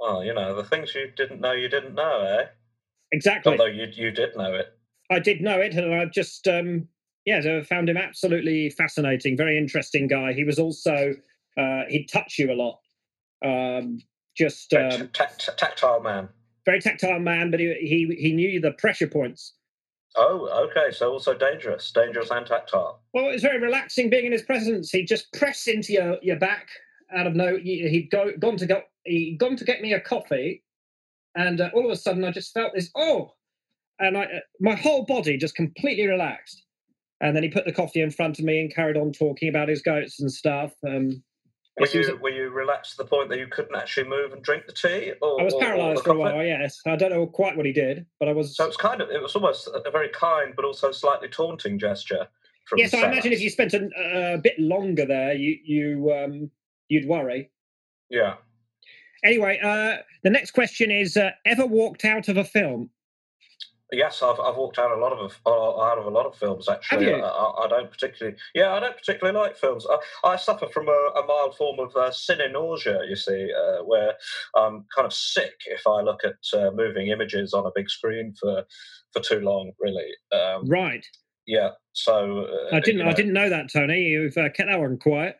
Well, 0.00 0.24
you 0.24 0.32
know, 0.32 0.54
the 0.54 0.64
things 0.64 0.94
you 0.94 1.10
didn't 1.14 1.40
know 1.40 1.52
you 1.52 1.68
didn't 1.68 1.94
know, 1.94 2.20
eh? 2.22 2.46
Exactly. 3.12 3.52
Although 3.52 3.66
you 3.66 3.86
you 3.92 4.10
did 4.10 4.36
know 4.36 4.54
it. 4.54 4.77
I 5.10 5.18
did 5.18 5.40
know 5.40 5.60
it, 5.60 5.74
and 5.74 5.94
I 5.94 6.04
just 6.06 6.46
um 6.48 6.88
yeah, 7.24 7.40
so 7.40 7.58
I 7.58 7.62
found 7.62 7.88
him 7.88 7.96
absolutely 7.96 8.70
fascinating, 8.70 9.36
very 9.36 9.58
interesting 9.58 10.06
guy. 10.08 10.32
He 10.32 10.44
was 10.44 10.58
also 10.58 11.14
uh 11.56 11.82
he'd 11.88 12.08
touch 12.12 12.38
you 12.38 12.52
a 12.52 12.54
lot. 12.54 12.80
Um 13.44 14.00
just 14.36 14.72
um, 14.72 15.08
tactile 15.12 16.00
man. 16.00 16.28
Very 16.64 16.80
tactile 16.80 17.18
man, 17.18 17.50
but 17.50 17.60
he, 17.60 17.74
he 17.80 18.16
he 18.18 18.32
knew 18.32 18.60
the 18.60 18.72
pressure 18.72 19.08
points. 19.08 19.54
Oh, 20.16 20.68
okay. 20.70 20.94
So 20.94 21.10
also 21.12 21.34
dangerous, 21.34 21.90
dangerous 21.90 22.30
and 22.30 22.46
tactile. 22.46 23.00
Well, 23.12 23.28
it 23.28 23.32
was 23.32 23.42
very 23.42 23.60
relaxing 23.60 24.10
being 24.10 24.26
in 24.26 24.32
his 24.32 24.42
presence. 24.42 24.90
He'd 24.90 25.06
just 25.06 25.32
press 25.32 25.66
into 25.66 25.92
your, 25.92 26.18
your 26.22 26.38
back 26.38 26.68
out 27.16 27.26
of 27.26 27.34
no. 27.34 27.56
He'd 27.56 28.08
go 28.10 28.32
gone 28.38 28.56
to 28.56 28.66
go 28.66 28.82
he'd 29.04 29.38
gone 29.38 29.56
to 29.56 29.64
get 29.64 29.80
me 29.80 29.92
a 29.92 30.00
coffee, 30.00 30.62
and 31.34 31.60
uh, 31.60 31.70
all 31.74 31.84
of 31.84 31.90
a 31.90 31.96
sudden 31.96 32.24
I 32.24 32.30
just 32.30 32.52
felt 32.54 32.74
this. 32.74 32.90
Oh, 32.94 33.34
and 33.98 34.16
I, 34.16 34.26
my 34.60 34.74
whole 34.74 35.04
body 35.04 35.36
just 35.36 35.54
completely 35.54 36.06
relaxed. 36.06 36.64
And 37.20 37.34
then 37.34 37.42
he 37.42 37.48
put 37.48 37.64
the 37.64 37.72
coffee 37.72 38.00
in 38.00 38.10
front 38.10 38.38
of 38.38 38.44
me 38.44 38.60
and 38.60 38.72
carried 38.72 38.96
on 38.96 39.12
talking 39.12 39.48
about 39.48 39.68
his 39.68 39.82
goats 39.82 40.20
and 40.20 40.30
stuff. 40.30 40.72
Um, 40.86 41.22
were 41.80 41.86
you 41.86 42.18
were 42.20 42.30
you 42.30 42.50
relaxed 42.50 42.92
to 42.92 42.96
the 42.98 43.04
point 43.04 43.28
that 43.30 43.38
you 43.38 43.46
couldn't 43.46 43.76
actually 43.76 44.08
move 44.08 44.32
and 44.32 44.42
drink 44.42 44.66
the 44.66 44.72
tea? 44.72 45.12
Or, 45.22 45.40
I 45.40 45.44
was 45.44 45.54
paralysed 45.54 46.04
for 46.04 46.10
a 46.10 46.18
while. 46.18 46.44
Yes, 46.44 46.80
I 46.86 46.96
don't 46.96 47.10
know 47.10 47.26
quite 47.26 47.56
what 47.56 47.66
he 47.66 47.72
did, 47.72 48.06
but 48.18 48.28
I 48.28 48.32
was. 48.32 48.56
So 48.56 48.66
it's 48.66 48.76
kind 48.76 49.00
of 49.00 49.10
it 49.10 49.22
was 49.22 49.34
almost 49.34 49.68
a 49.68 49.90
very 49.90 50.08
kind 50.08 50.54
but 50.56 50.64
also 50.64 50.90
slightly 50.90 51.28
taunting 51.28 51.78
gesture. 51.78 52.26
yes, 52.76 52.94
I 52.94 53.06
imagine 53.06 53.32
if 53.32 53.40
you 53.40 53.50
spent 53.50 53.74
a, 53.74 54.34
a, 54.34 54.38
bit 54.38 54.58
longer 54.58 55.06
there, 55.06 55.34
you 55.34 55.56
you 55.64 56.12
um, 56.12 56.50
you'd 56.88 57.06
worry. 57.06 57.50
Yeah. 58.10 58.34
Anyway, 59.24 59.58
uh, 59.62 60.02
the 60.24 60.30
next 60.30 60.52
question 60.52 60.90
is: 60.90 61.16
uh, 61.16 61.30
Ever 61.44 61.66
walked 61.66 62.04
out 62.04 62.28
of 62.28 62.36
a 62.36 62.44
film? 62.44 62.90
Yes, 63.90 64.22
I've, 64.22 64.38
I've 64.38 64.56
walked 64.56 64.78
out 64.78 64.90
a 64.90 65.00
lot 65.00 65.12
of 65.12 65.38
out 65.46 65.98
of 65.98 66.04
a 66.04 66.10
lot 66.10 66.26
of 66.26 66.36
films 66.36 66.68
actually. 66.68 67.14
I, 67.14 67.20
I, 67.20 67.64
I, 67.64 67.68
don't 67.68 67.90
particularly, 67.90 68.36
yeah, 68.54 68.74
I 68.74 68.80
don't 68.80 68.96
particularly 68.96 69.38
like 69.38 69.56
films. 69.56 69.86
I, 69.88 70.28
I 70.28 70.36
suffer 70.36 70.66
from 70.66 70.88
a, 70.88 71.10
a, 71.16 71.26
mild 71.26 71.56
form 71.56 71.78
of 71.78 71.96
uh, 71.96 72.12
nausea. 72.52 73.00
You 73.08 73.16
see, 73.16 73.50
uh, 73.50 73.84
where 73.84 74.12
I'm 74.54 74.84
kind 74.94 75.06
of 75.06 75.12
sick 75.14 75.54
if 75.66 75.86
I 75.86 76.02
look 76.02 76.20
at 76.22 76.58
uh, 76.58 76.70
moving 76.70 77.08
images 77.08 77.54
on 77.54 77.64
a 77.64 77.70
big 77.74 77.88
screen 77.88 78.34
for 78.38 78.64
for 79.12 79.22
too 79.22 79.40
long. 79.40 79.72
Really, 79.80 80.10
um, 80.32 80.68
right? 80.68 81.06
Yeah. 81.46 81.70
So 81.94 82.44
uh, 82.44 82.76
I 82.76 82.80
didn't, 82.80 82.98
you 82.98 83.04
know, 83.04 83.10
I 83.10 83.14
didn't 83.14 83.32
know 83.32 83.48
that, 83.48 83.72
Tony. 83.72 84.02
You've 84.02 84.36
uh, 84.36 84.50
kept 84.50 84.68
that 84.68 84.78
one 84.78 84.98
quiet. 84.98 85.36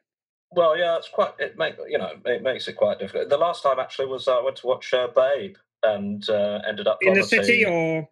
Well, 0.53 0.79
yeah, 0.79 0.97
it's 0.97 1.11
quite. 1.11 1.33
It 1.39 1.59
make 1.59 1.75
you 1.87 1.99
know, 1.99 2.13
it 2.25 2.43
makes 2.43 2.67
it 2.67 2.77
quite 2.77 2.99
difficult. 2.99 3.29
The 3.29 3.37
last 3.37 3.63
time 3.63 3.79
actually 3.79 4.07
was 4.07 4.27
I 4.27 4.41
went 4.41 4.57
to 4.57 4.67
watch 4.67 4.95
uh, 4.95 5.09
Babe 5.15 5.57
and 5.83 6.27
ended 6.67 6.87
up 6.87 6.99
in 7.03 7.13
the 7.13 7.23
city 7.23 7.67
or 7.67 8.09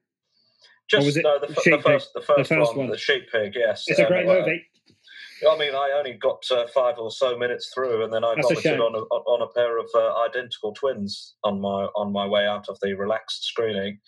just 0.89 1.07
was 1.07 1.17
it 1.17 1.25
no, 1.25 1.39
the, 1.41 1.49
the, 1.49 1.55
first, 1.55 2.13
the 2.15 2.21
first, 2.21 2.49
the 2.49 2.55
first 2.55 2.77
one, 2.77 2.77
one, 2.77 2.91
the 2.91 2.99
Sheep 2.99 3.25
Pig. 3.31 3.53
Yes, 3.55 3.85
it's 3.87 3.99
a 3.99 4.07
great 4.07 4.27
movie. 4.27 4.63
I 5.49 5.59
mean, 5.59 5.75
I 5.75 5.95
only 5.99 6.15
got 6.15 6.45
uh, 6.51 6.67
five 6.69 6.99
or 6.99 7.11
so 7.11 7.37
minutes 7.37 7.71
through, 7.75 8.05
and 8.05 8.13
then 8.13 8.25
I 8.25 8.35
vomited 8.41 8.81
on 8.81 8.95
a, 8.95 8.99
on 8.99 9.43
a 9.43 9.49
pair 9.49 9.79
of 9.79 9.87
uh, 9.95 10.25
identical 10.25 10.73
twins 10.73 11.35
on 11.45 11.61
my 11.61 11.89
on 11.95 12.13
my 12.13 12.27
way 12.27 12.47
out 12.47 12.69
of 12.69 12.79
the 12.81 12.95
relaxed 12.95 13.45
screening. 13.45 13.99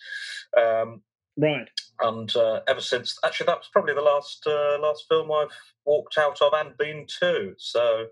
Um, 0.57 1.01
right. 1.37 1.69
And 2.01 2.33
uh, 2.35 2.61
ever 2.67 2.81
since, 2.81 3.17
actually, 3.23 3.47
that 3.47 3.57
was 3.57 3.69
probably 3.71 3.93
the 3.93 4.01
last 4.01 4.43
uh, 4.47 4.79
last 4.79 5.05
film 5.07 5.31
I've 5.31 5.49
walked 5.85 6.17
out 6.17 6.41
of 6.41 6.53
and 6.53 6.75
been 6.77 7.05
to. 7.19 7.53
So, 7.57 8.05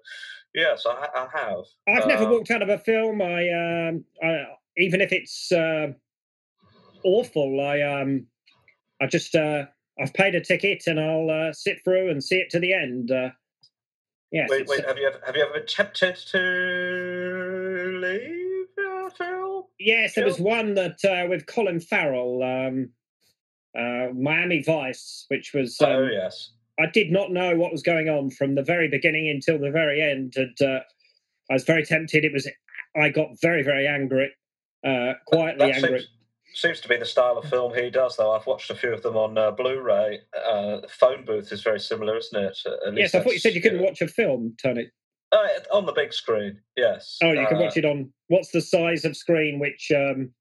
yes, 0.53 0.85
I, 0.85 1.07
I 1.15 1.27
have. 1.33 1.63
I've 1.87 2.07
never 2.07 2.25
uh, 2.25 2.29
walked 2.29 2.51
out 2.51 2.61
of 2.61 2.69
a 2.69 2.77
film. 2.77 3.21
I, 3.21 3.49
um, 3.49 4.05
I 4.21 4.45
even 4.77 5.01
if 5.01 5.11
it's 5.11 5.51
uh, 5.51 5.87
awful, 7.03 7.61
I 7.61 7.81
um, 7.81 8.27
I 9.01 9.07
just 9.07 9.35
uh, 9.35 9.65
I've 9.99 10.13
paid 10.13 10.35
a 10.35 10.41
ticket 10.41 10.83
and 10.87 10.99
I'll 10.99 11.29
uh, 11.29 11.53
sit 11.53 11.83
through 11.83 12.09
and 12.09 12.23
see 12.23 12.37
it 12.37 12.49
to 12.51 12.59
the 12.59 12.73
end. 12.73 13.11
Uh, 13.11 13.29
yes. 14.31 14.49
Wait, 14.49 14.67
wait. 14.67 14.85
Have 14.85 14.97
you 14.97 15.07
ever 15.07 15.19
have 15.25 15.35
you 15.35 15.43
ever 15.43 15.55
attempted 15.55 16.15
to 16.31 17.99
leave 18.01 18.67
a 18.79 19.09
film? 19.11 19.63
Yes, 19.79 20.15
there 20.15 20.25
was 20.25 20.39
one 20.39 20.73
that 20.75 21.03
uh, 21.05 21.27
with 21.29 21.45
Colin 21.45 21.79
Farrell, 21.79 22.43
um, 22.43 22.89
uh, 23.77 24.13
Miami 24.13 24.63
Vice, 24.63 25.25
which 25.29 25.53
was. 25.53 25.79
Um, 25.81 25.89
oh 25.89 26.07
yes. 26.11 26.51
I 26.79 26.85
did 26.85 27.11
not 27.11 27.31
know 27.31 27.55
what 27.55 27.71
was 27.71 27.81
going 27.81 28.07
on 28.07 28.29
from 28.29 28.53
the 28.53 28.61
very 28.61 28.87
beginning 28.87 29.29
until 29.29 29.57
the 29.57 29.71
very 29.71 29.99
end, 29.99 30.33
and 30.35 30.61
uh, 30.61 30.81
I 31.49 31.53
was 31.53 31.63
very 31.63 31.83
tempted. 31.83 32.23
It 32.23 32.31
was. 32.31 32.47
I 32.95 33.09
got 33.09 33.29
very 33.41 33.63
very 33.63 33.87
angry, 33.87 34.31
uh, 34.85 35.13
quietly 35.25 35.71
that 35.71 35.83
angry. 35.83 35.99
Seems, 36.01 36.11
seems 36.53 36.79
to 36.81 36.87
be 36.87 36.97
the 36.97 37.05
style 37.05 37.37
of 37.37 37.45
film 37.49 37.73
he 37.73 37.89
does, 37.89 38.17
though. 38.17 38.31
I've 38.31 38.47
watched 38.47 38.69
a 38.69 38.75
few 38.75 38.93
of 38.93 39.03
them 39.03 39.15
on 39.15 39.37
uh, 39.37 39.51
Blu-ray. 39.51 40.21
Uh, 40.45 40.77
phone 40.89 41.25
booth 41.25 41.51
is 41.51 41.61
very 41.61 41.79
similar, 41.79 42.17
isn't 42.17 42.43
it? 42.43 42.57
yes, 42.95 43.13
I 43.13 43.21
thought 43.21 43.33
you 43.33 43.39
said 43.39 43.53
you 43.53 43.61
couldn't 43.61 43.83
watch 43.83 44.01
a 44.01 44.07
film, 44.07 44.55
Tony. 44.61 44.89
Uh, 45.31 45.47
on 45.73 45.85
the 45.85 45.91
big 45.91 46.13
screen, 46.13 46.59
yes. 46.77 47.17
Oh, 47.21 47.33
you 47.33 47.45
can 47.47 47.59
watch 47.59 47.75
uh, 47.77 47.81
it 47.81 47.85
on. 47.85 48.11
What's 48.27 48.51
the 48.51 48.61
size 48.61 49.03
of 49.03 49.15
screen 49.17 49.59
which 49.59 49.91
um, 49.93 50.31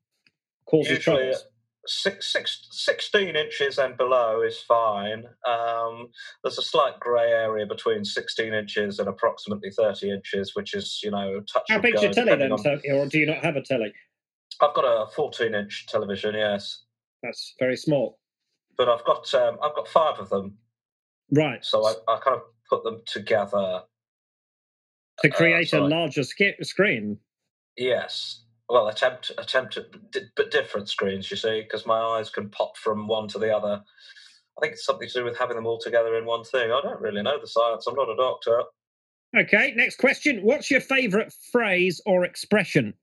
causes 0.70 0.98
usually, 0.98 1.16
troubles? 1.16 1.44
Six, 1.88 2.32
six, 2.32 2.68
16 2.70 3.36
inches 3.36 3.78
and 3.78 3.96
below 3.96 4.42
is 4.42 4.58
fine. 4.58 5.24
Um, 5.48 6.08
there's 6.42 6.58
a 6.58 6.62
slight 6.62 6.98
grey 7.00 7.30
area 7.30 7.66
between 7.66 8.04
16 8.04 8.52
inches 8.54 8.98
and 8.98 9.08
approximately 9.08 9.70
30 9.70 10.10
inches, 10.10 10.54
which 10.54 10.74
is, 10.74 11.00
you 11.02 11.10
know, 11.10 11.40
touch. 11.52 11.64
How 11.68 11.78
big's 11.78 12.02
your 12.02 12.12
telly 12.12 12.36
then, 12.36 12.52
on... 12.52 12.60
or 12.92 13.06
do 13.06 13.18
you 13.18 13.26
not 13.26 13.38
have 13.38 13.56
a 13.56 13.62
telly? 13.62 13.92
I've 14.60 14.74
got 14.74 14.82
a 14.82 15.10
14 15.10 15.54
inch 15.54 15.86
television. 15.88 16.34
Yes, 16.34 16.84
that's 17.22 17.54
very 17.58 17.76
small. 17.76 18.18
But 18.76 18.88
I've 18.88 19.04
got 19.04 19.32
um, 19.34 19.58
I've 19.62 19.74
got 19.74 19.88
five 19.88 20.18
of 20.18 20.28
them. 20.28 20.58
Right. 21.30 21.64
So 21.64 21.84
I, 21.84 21.94
I 22.08 22.18
kind 22.20 22.36
of 22.36 22.42
put 22.68 22.84
them 22.84 23.02
together 23.06 23.82
to 25.22 25.28
uh, 25.28 25.36
create 25.36 25.68
uh, 25.68 25.78
so 25.78 25.86
a 25.86 25.88
larger 25.88 26.22
sk- 26.22 26.62
screen. 26.62 27.18
Yes. 27.76 28.42
Well, 28.68 28.88
attempt 28.88 29.30
attempt 29.38 29.74
to 29.74 29.86
but 30.36 30.50
different 30.50 30.88
screens. 30.88 31.30
You 31.30 31.36
see, 31.36 31.62
because 31.62 31.86
my 31.86 31.98
eyes 31.98 32.30
can 32.30 32.48
pop 32.50 32.76
from 32.76 33.06
one 33.06 33.28
to 33.28 33.38
the 33.38 33.54
other. 33.54 33.82
I 34.58 34.60
think 34.60 34.72
it's 34.72 34.86
something 34.86 35.08
to 35.08 35.14
do 35.14 35.24
with 35.24 35.38
having 35.38 35.56
them 35.56 35.66
all 35.66 35.78
together 35.78 36.16
in 36.16 36.24
one 36.24 36.42
thing. 36.42 36.72
I 36.72 36.80
don't 36.82 37.00
really 37.00 37.22
know 37.22 37.38
the 37.38 37.46
science. 37.46 37.86
I'm 37.86 37.94
not 37.94 38.08
a 38.08 38.16
doctor. 38.16 38.62
Okay, 39.36 39.74
next 39.76 39.96
question. 39.98 40.40
What's 40.42 40.70
your 40.70 40.80
favourite 40.80 41.32
phrase 41.52 42.00
or 42.06 42.24
expression? 42.24 42.94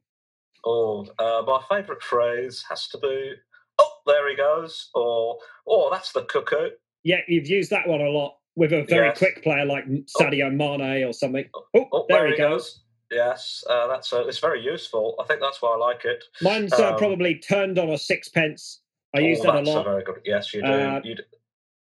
Oh, 0.65 1.05
uh, 1.19 1.43
my 1.45 1.61
favourite 1.69 2.01
phrase 2.01 2.63
has 2.69 2.87
to 2.89 2.97
be, 2.97 3.33
"Oh, 3.79 3.91
there 4.05 4.29
he 4.29 4.35
goes," 4.35 4.89
or 4.95 5.37
"Oh, 5.67 5.89
that's 5.91 6.11
the 6.11 6.23
cuckoo." 6.23 6.69
Yeah, 7.03 7.21
you've 7.27 7.47
used 7.47 7.69
that 7.71 7.87
one 7.87 8.01
a 8.01 8.09
lot 8.09 8.37
with 8.55 8.71
a 8.71 8.83
very 8.83 9.07
yes. 9.07 9.17
quick 9.17 9.43
player 9.43 9.65
like 9.65 9.85
oh. 9.89 10.03
Sadio 10.19 10.47
oh. 10.47 10.51
Mane 10.51 11.03
or 11.03 11.13
something. 11.13 11.45
Oh, 11.53 11.65
oh, 11.75 11.87
oh 11.91 12.05
there, 12.07 12.19
there, 12.19 12.31
he 12.31 12.37
goes. 12.37 12.49
goes. 12.51 12.79
Yes, 13.11 13.63
uh, 13.69 13.87
that's 13.87 14.11
uh, 14.11 14.25
it's 14.25 14.39
very 14.39 14.63
useful. 14.63 15.15
I 15.19 15.25
think 15.25 15.39
that's 15.39 15.61
why 15.61 15.73
I 15.73 15.77
like 15.77 16.03
it. 16.05 16.23
Mine's 16.41 16.73
uh, 16.73 16.91
um, 16.91 16.97
probably 16.97 17.35
turned 17.35 17.77
on 17.77 17.89
a 17.89 17.97
sixpence. 17.97 18.81
I 19.15 19.19
use 19.19 19.41
that 19.41 19.55
a 19.55 19.61
lot. 19.61 19.85
very 19.85 20.03
good. 20.03 20.21
Yes, 20.25 20.53
you 20.53 20.63
do. 20.63 20.67
Uh, 20.67 21.01
you 21.03 21.15
do. 21.15 21.23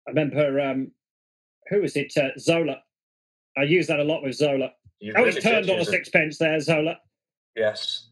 I 0.07 0.11
remember 0.11 0.61
um, 0.61 0.91
who 1.69 1.81
was 1.81 1.97
it? 1.97 2.13
Uh, 2.15 2.29
Zola. 2.39 2.77
I 3.57 3.63
use 3.63 3.87
that 3.87 3.99
a 3.99 4.03
lot 4.03 4.23
with 4.23 4.35
Zola. 4.35 4.71
You 4.99 5.13
I 5.15 5.19
really 5.19 5.35
was 5.35 5.43
turned 5.43 5.69
on 5.69 5.79
a 5.79 5.85
sixpence 5.85 6.37
there, 6.37 6.59
Zola. 6.61 6.97
Yes, 7.55 8.07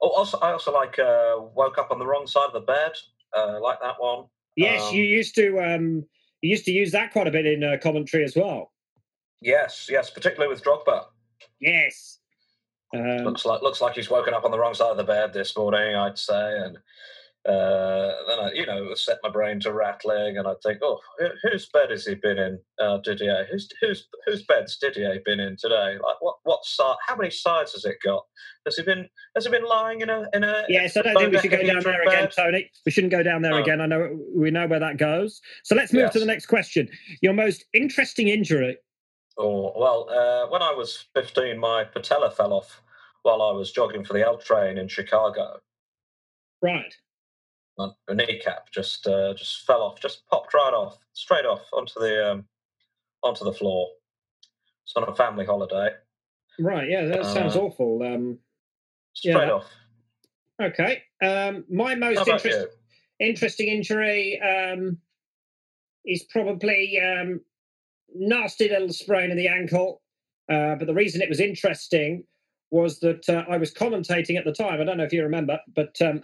Oh, 0.00 0.10
also, 0.10 0.38
I 0.38 0.52
also 0.52 0.72
like 0.72 0.98
uh, 0.98 1.36
woke 1.54 1.78
up 1.78 1.90
on 1.90 1.98
the 1.98 2.06
wrong 2.06 2.26
side 2.26 2.46
of 2.46 2.52
the 2.52 2.60
bed. 2.60 2.92
Uh, 3.36 3.58
like 3.60 3.80
that 3.80 3.96
one. 3.98 4.24
Yes, 4.56 4.82
um, 4.88 4.94
you 4.94 5.04
used 5.04 5.34
to. 5.34 5.58
Um, 5.60 6.04
you 6.40 6.50
used 6.50 6.64
to 6.66 6.72
use 6.72 6.92
that 6.92 7.12
quite 7.12 7.26
a 7.26 7.30
bit 7.30 7.46
in 7.46 7.64
uh, 7.64 7.76
commentary 7.82 8.24
as 8.24 8.36
well. 8.36 8.72
Yes, 9.40 9.88
yes, 9.90 10.10
particularly 10.10 10.52
with 10.52 10.62
Drogba. 10.62 11.04
Yes. 11.60 12.18
Um, 12.94 13.18
looks 13.18 13.44
like 13.44 13.62
looks 13.62 13.80
like 13.80 13.94
he's 13.96 14.08
woken 14.08 14.34
up 14.34 14.44
on 14.44 14.50
the 14.50 14.58
wrong 14.58 14.74
side 14.74 14.90
of 14.90 14.96
the 14.96 15.04
bed 15.04 15.32
this 15.32 15.56
morning. 15.56 15.94
I'd 15.94 16.18
say, 16.18 16.58
and 16.58 16.78
uh, 17.46 18.12
then 18.26 18.38
I, 18.40 18.50
you 18.52 18.66
know, 18.66 18.94
set 18.94 19.18
my 19.22 19.30
brain 19.30 19.60
to 19.60 19.72
rattling, 19.72 20.36
and 20.36 20.46
I'd 20.46 20.60
think, 20.62 20.80
oh, 20.82 20.98
whose 21.42 21.68
bed 21.72 21.90
has 21.90 22.04
he 22.04 22.14
been 22.16 22.36
in, 22.36 22.58
uh, 22.80 22.98
Didier? 22.98 23.46
Whose 23.50 23.68
whose 23.80 24.06
whose 24.26 24.42
bed's 24.42 24.76
Didier 24.76 25.20
been 25.24 25.40
in 25.40 25.56
today? 25.56 25.94
Like, 25.94 26.20
what 26.20 26.36
what 26.42 26.64
side? 26.64 26.96
How 27.06 27.16
many 27.16 27.30
sides 27.30 27.72
has 27.72 27.84
it 27.84 27.96
got? 28.04 28.24
Has 28.66 28.76
he 28.76 28.82
been 28.82 29.08
has 29.34 29.44
he 29.44 29.50
been 29.50 29.64
lying 29.64 30.00
in 30.00 30.10
a 30.10 30.24
in 30.34 30.44
a? 30.44 30.64
Yes, 30.68 30.96
I 30.96 31.02
don't 31.02 31.16
think 31.16 31.32
we 31.32 31.38
should 31.38 31.50
go 31.50 31.62
down 31.62 31.82
there 31.82 32.04
bed? 32.04 32.12
again, 32.12 32.28
Tony. 32.36 32.70
We 32.84 32.92
shouldn't 32.92 33.12
go 33.12 33.22
down 33.22 33.42
there 33.42 33.54
oh. 33.54 33.62
again. 33.62 33.80
I 33.80 33.86
know 33.86 34.18
we 34.34 34.50
know 34.50 34.66
where 34.66 34.80
that 34.80 34.98
goes. 34.98 35.40
So 35.64 35.74
let's 35.74 35.92
move 35.92 36.02
yes. 36.02 36.12
to 36.14 36.20
the 36.20 36.26
next 36.26 36.46
question. 36.46 36.88
Your 37.22 37.34
most 37.34 37.64
interesting 37.72 38.28
injury. 38.28 38.76
Oh 39.38 39.72
well, 39.76 40.10
uh, 40.10 40.50
when 40.50 40.60
I 40.60 40.72
was 40.72 41.06
fifteen, 41.14 41.58
my 41.58 41.84
patella 41.84 42.30
fell 42.30 42.52
off 42.52 42.82
while 43.22 43.40
I 43.40 43.52
was 43.52 43.70
jogging 43.70 44.04
for 44.04 44.12
the 44.12 44.26
L 44.26 44.38
train 44.38 44.76
in 44.76 44.88
Chicago. 44.88 45.60
Right 46.60 46.92
a 47.78 48.14
kneecap 48.14 48.70
just 48.72 49.06
uh, 49.06 49.34
just 49.34 49.66
fell 49.66 49.82
off, 49.82 50.00
just 50.00 50.26
popped 50.28 50.52
right 50.54 50.72
off, 50.72 50.98
straight 51.12 51.46
off 51.46 51.62
onto 51.72 52.00
the 52.00 52.32
um, 52.32 52.44
onto 53.22 53.44
the 53.44 53.52
floor. 53.52 53.88
It's 54.84 54.94
on 54.96 55.08
a 55.08 55.14
family 55.14 55.44
holiday. 55.44 55.90
Right. 56.58 56.88
Yeah, 56.88 57.04
that 57.06 57.20
uh, 57.20 57.34
sounds 57.34 57.56
awful. 57.56 58.02
Um, 58.02 58.38
straight 59.12 59.34
yeah. 59.34 59.52
off. 59.52 59.66
Okay. 60.60 61.02
Um, 61.22 61.64
my 61.70 61.94
most 61.94 62.26
interest, 62.26 62.68
interesting 63.20 63.68
injury 63.68 64.40
um, 64.40 64.98
is 66.04 66.24
probably 66.24 67.00
um, 67.00 67.40
nasty 68.14 68.68
little 68.68 68.92
sprain 68.92 69.30
in 69.30 69.36
the 69.36 69.48
ankle. 69.48 70.02
Uh, 70.50 70.74
but 70.76 70.86
the 70.86 70.94
reason 70.94 71.20
it 71.20 71.28
was 71.28 71.40
interesting 71.40 72.24
was 72.70 72.98
that 73.00 73.28
uh, 73.28 73.44
I 73.48 73.56
was 73.58 73.72
commentating 73.72 74.36
at 74.36 74.44
the 74.44 74.52
time. 74.52 74.80
I 74.80 74.84
don't 74.84 74.96
know 74.96 75.04
if 75.04 75.12
you 75.12 75.22
remember, 75.22 75.58
but 75.74 75.96
um, 76.02 76.22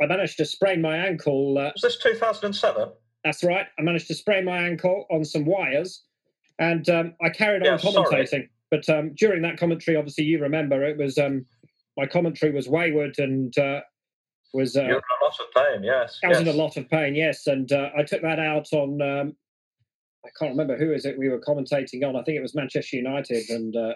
I 0.00 0.06
managed 0.06 0.36
to 0.38 0.44
sprain 0.44 0.80
my 0.80 0.96
ankle. 0.96 1.58
Uh, 1.58 1.72
was 1.74 1.82
this 1.82 1.98
2007? 1.98 2.88
That's 3.24 3.42
right. 3.42 3.66
I 3.78 3.82
managed 3.82 4.06
to 4.08 4.14
sprain 4.14 4.44
my 4.44 4.58
ankle 4.58 5.06
on 5.10 5.24
some 5.24 5.44
wires, 5.44 6.04
and 6.58 6.88
um, 6.88 7.14
I 7.22 7.30
carried 7.30 7.66
on 7.66 7.78
yeah, 7.78 7.78
commentating. 7.78 8.28
Sorry. 8.28 8.50
But 8.70 8.88
um, 8.88 9.12
during 9.14 9.42
that 9.42 9.58
commentary, 9.58 9.96
obviously, 9.96 10.24
you 10.24 10.40
remember 10.40 10.84
it 10.84 10.98
was 10.98 11.18
um, 11.18 11.46
my 11.96 12.06
commentary 12.06 12.52
was 12.52 12.68
wayward, 12.68 13.18
and 13.18 13.56
uh, 13.58 13.80
Was 14.54 14.76
uh, 14.76 14.82
you're 14.82 14.96
in 14.96 14.96
a 14.96 15.24
lot 15.24 15.34
of 15.40 15.50
pain? 15.54 15.84
Yes, 15.84 16.18
I 16.24 16.28
was 16.28 16.38
yes. 16.38 16.48
in 16.48 16.54
a 16.54 16.56
lot 16.56 16.76
of 16.76 16.88
pain. 16.88 17.14
Yes, 17.14 17.46
and 17.46 17.70
uh, 17.72 17.90
I 17.96 18.02
took 18.02 18.22
that 18.22 18.38
out 18.38 18.72
on. 18.72 19.02
Um, 19.02 19.36
I 20.24 20.30
can't 20.38 20.52
remember 20.52 20.76
who 20.76 20.92
is 20.92 21.04
it 21.04 21.18
we 21.18 21.28
were 21.28 21.40
commentating 21.40 22.06
on. 22.06 22.16
I 22.16 22.22
think 22.22 22.36
it 22.36 22.42
was 22.42 22.54
Manchester 22.54 22.96
United 22.96 23.48
and 23.50 23.74
uh, 23.76 23.94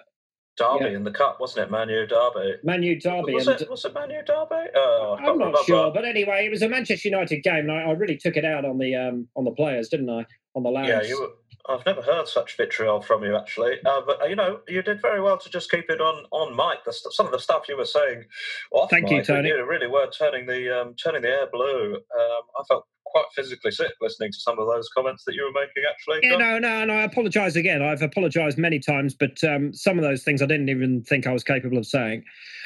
Derby 0.56 0.84
yeah. 0.84 0.96
in 0.96 1.04
the 1.04 1.10
cup, 1.10 1.40
wasn't 1.40 1.66
it? 1.66 1.70
Manu 1.70 2.06
Derby. 2.06 2.56
Manu 2.62 2.98
Derby. 2.98 3.34
Was, 3.34 3.48
and, 3.48 3.60
it, 3.60 3.70
was 3.70 3.84
it 3.84 3.94
Manu 3.94 4.22
Derby? 4.22 4.68
Oh, 4.74 5.16
I'm 5.18 5.24
not 5.24 5.32
remember. 5.32 5.58
sure, 5.64 5.90
but 5.92 6.04
anyway, 6.04 6.44
it 6.46 6.50
was 6.50 6.62
a 6.62 6.68
Manchester 6.68 7.08
United 7.08 7.42
game, 7.42 7.70
and 7.70 7.72
I, 7.72 7.84
I 7.84 7.92
really 7.92 8.16
took 8.16 8.36
it 8.36 8.44
out 8.44 8.64
on 8.64 8.78
the 8.78 8.94
um, 8.94 9.28
on 9.34 9.44
the 9.44 9.50
players, 9.52 9.88
didn't 9.88 10.10
I? 10.10 10.26
On 10.54 10.62
the 10.62 10.70
lads. 10.70 10.88
Yeah, 10.88 11.02
you 11.02 11.20
were, 11.20 11.30
I've 11.68 11.86
never 11.86 12.02
heard 12.02 12.26
such 12.26 12.56
vitriol 12.56 13.00
from 13.00 13.22
you, 13.22 13.36
actually. 13.36 13.76
Uh, 13.84 14.00
but 14.04 14.22
uh, 14.22 14.26
you 14.26 14.34
know, 14.34 14.60
you 14.66 14.82
did 14.82 15.00
very 15.00 15.20
well 15.20 15.38
to 15.38 15.48
just 15.48 15.70
keep 15.70 15.88
it 15.90 16.00
on 16.00 16.24
on 16.32 16.56
mic. 16.56 16.84
The, 16.84 16.92
some 16.92 17.26
of 17.26 17.32
the 17.32 17.38
stuff 17.38 17.68
you 17.68 17.76
were 17.76 17.84
saying 17.84 18.24
off 18.72 18.90
Thank 18.90 19.04
mic, 19.04 19.12
you, 19.12 19.22
Tony. 19.24 19.48
You 19.48 19.64
really 19.64 19.86
were 19.86 20.10
turning 20.10 20.46
the 20.46 20.80
um, 20.80 20.94
turning 20.94 21.22
the 21.22 21.28
air 21.28 21.48
blue. 21.52 21.94
Um, 21.94 22.42
I 22.58 22.64
felt 22.68 22.86
quite 23.04 23.26
physically 23.34 23.70
sick 23.70 23.92
listening 24.00 24.32
to 24.32 24.38
some 24.38 24.58
of 24.58 24.66
those 24.66 24.88
comments 24.88 25.24
that 25.24 25.34
you 25.34 25.44
were 25.44 25.52
making. 25.52 25.84
Actually, 25.88 26.20
yeah, 26.22 26.36
no, 26.36 26.58
no, 26.58 26.82
and 26.82 26.90
I 26.90 27.02
apologise 27.02 27.54
again. 27.54 27.80
I've 27.80 28.02
apologised 28.02 28.58
many 28.58 28.80
times, 28.80 29.14
but 29.14 29.42
um, 29.44 29.72
some 29.72 29.98
of 29.98 30.02
those 30.02 30.24
things 30.24 30.42
I 30.42 30.46
didn't 30.46 30.68
even 30.68 31.02
think 31.02 31.28
I 31.28 31.32
was 31.32 31.44
capable 31.44 31.78
of 31.78 31.86
saying. 31.86 32.24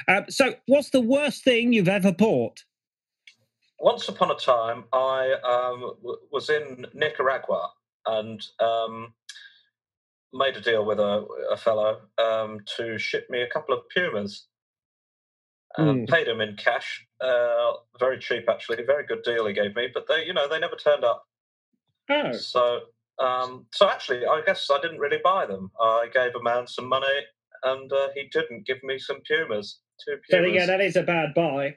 Uh, 0.08 0.22
so, 0.28 0.54
what's 0.66 0.90
the 0.90 1.02
worst 1.02 1.44
thing 1.44 1.74
you've 1.74 1.88
ever 1.88 2.12
bought? 2.12 2.64
Once 3.78 4.08
upon 4.08 4.30
a 4.30 4.36
time, 4.36 4.84
I 4.94 5.34
um, 5.44 5.80
w- 5.80 6.18
was 6.32 6.48
in 6.48 6.86
Nicaragua 6.94 7.68
and 8.06 8.42
um, 8.60 9.12
made 10.32 10.56
a 10.56 10.60
deal 10.60 10.84
with 10.84 10.98
a, 10.98 11.26
a 11.50 11.56
fellow 11.56 12.00
um, 12.18 12.60
to 12.76 12.98
ship 12.98 13.26
me 13.30 13.42
a 13.42 13.48
couple 13.48 13.74
of 13.74 13.84
Pumas. 13.94 14.46
Um, 15.78 16.06
mm. 16.06 16.08
Paid 16.08 16.28
him 16.28 16.40
in 16.40 16.56
cash, 16.56 17.06
uh, 17.20 17.72
very 17.98 18.18
cheap 18.18 18.48
actually, 18.48 18.82
very 18.86 19.04
good 19.04 19.22
deal 19.24 19.46
he 19.46 19.52
gave 19.52 19.74
me. 19.74 19.88
But 19.92 20.06
they, 20.08 20.24
you 20.24 20.32
know, 20.32 20.48
they 20.48 20.58
never 20.58 20.76
turned 20.76 21.04
up. 21.04 21.24
Oh. 22.08 22.32
So, 22.32 22.80
um, 23.18 23.66
so 23.72 23.88
actually, 23.88 24.24
I 24.24 24.42
guess 24.46 24.68
I 24.70 24.80
didn't 24.80 25.00
really 25.00 25.20
buy 25.22 25.44
them. 25.44 25.70
I 25.80 26.08
gave 26.12 26.34
a 26.34 26.42
man 26.42 26.66
some 26.66 26.88
money, 26.88 27.06
and 27.62 27.92
uh, 27.92 28.08
he 28.14 28.28
didn't 28.32 28.66
give 28.66 28.82
me 28.84 28.98
some 28.98 29.18
Pumas. 29.28 29.80
Two 30.04 30.16
Pumas. 30.30 30.48
So 30.48 30.54
yeah, 30.54 30.66
that 30.66 30.80
is 30.80 30.96
a 30.96 31.02
bad 31.02 31.34
buy. 31.34 31.76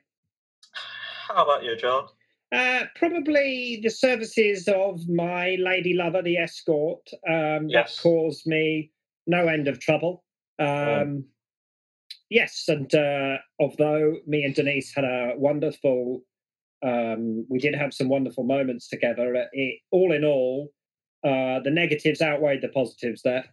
How 1.27 1.43
about 1.43 1.63
you, 1.63 1.75
John? 1.75 2.07
Uh, 2.51 2.85
probably 2.95 3.79
the 3.83 3.89
services 3.89 4.67
of 4.67 5.07
my 5.07 5.55
lady 5.59 5.93
lover, 5.93 6.21
the 6.21 6.37
escort, 6.37 7.07
um, 7.27 7.67
yes. 7.69 7.95
that 7.95 8.01
caused 8.01 8.47
me 8.47 8.91
no 9.27 9.47
end 9.47 9.67
of 9.67 9.79
trouble. 9.79 10.23
Um, 10.57 10.67
oh. 10.67 11.23
Yes, 12.29 12.65
and 12.67 12.93
uh, 12.93 13.37
although 13.59 14.17
me 14.27 14.43
and 14.43 14.53
Denise 14.53 14.93
had 14.93 15.03
a 15.03 15.33
wonderful, 15.35 16.23
um, 16.83 17.45
we 17.49 17.59
did 17.59 17.75
have 17.75 17.93
some 17.93 18.07
wonderful 18.09 18.43
moments 18.43 18.87
together. 18.87 19.35
Uh, 19.35 19.45
it, 19.51 19.79
all 19.91 20.11
in 20.11 20.23
all, 20.23 20.71
uh, 21.23 21.59
the 21.63 21.71
negatives 21.71 22.21
outweighed 22.21 22.61
the 22.61 22.69
positives 22.69 23.21
there. 23.23 23.45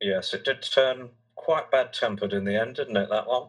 Yes, 0.00 0.34
it 0.34 0.44
did 0.44 0.62
turn 0.62 1.10
quite 1.36 1.70
bad 1.70 1.92
tempered 1.92 2.32
in 2.32 2.44
the 2.44 2.58
end, 2.58 2.76
didn't 2.76 2.96
it? 2.96 3.08
That 3.10 3.26
one. 3.26 3.48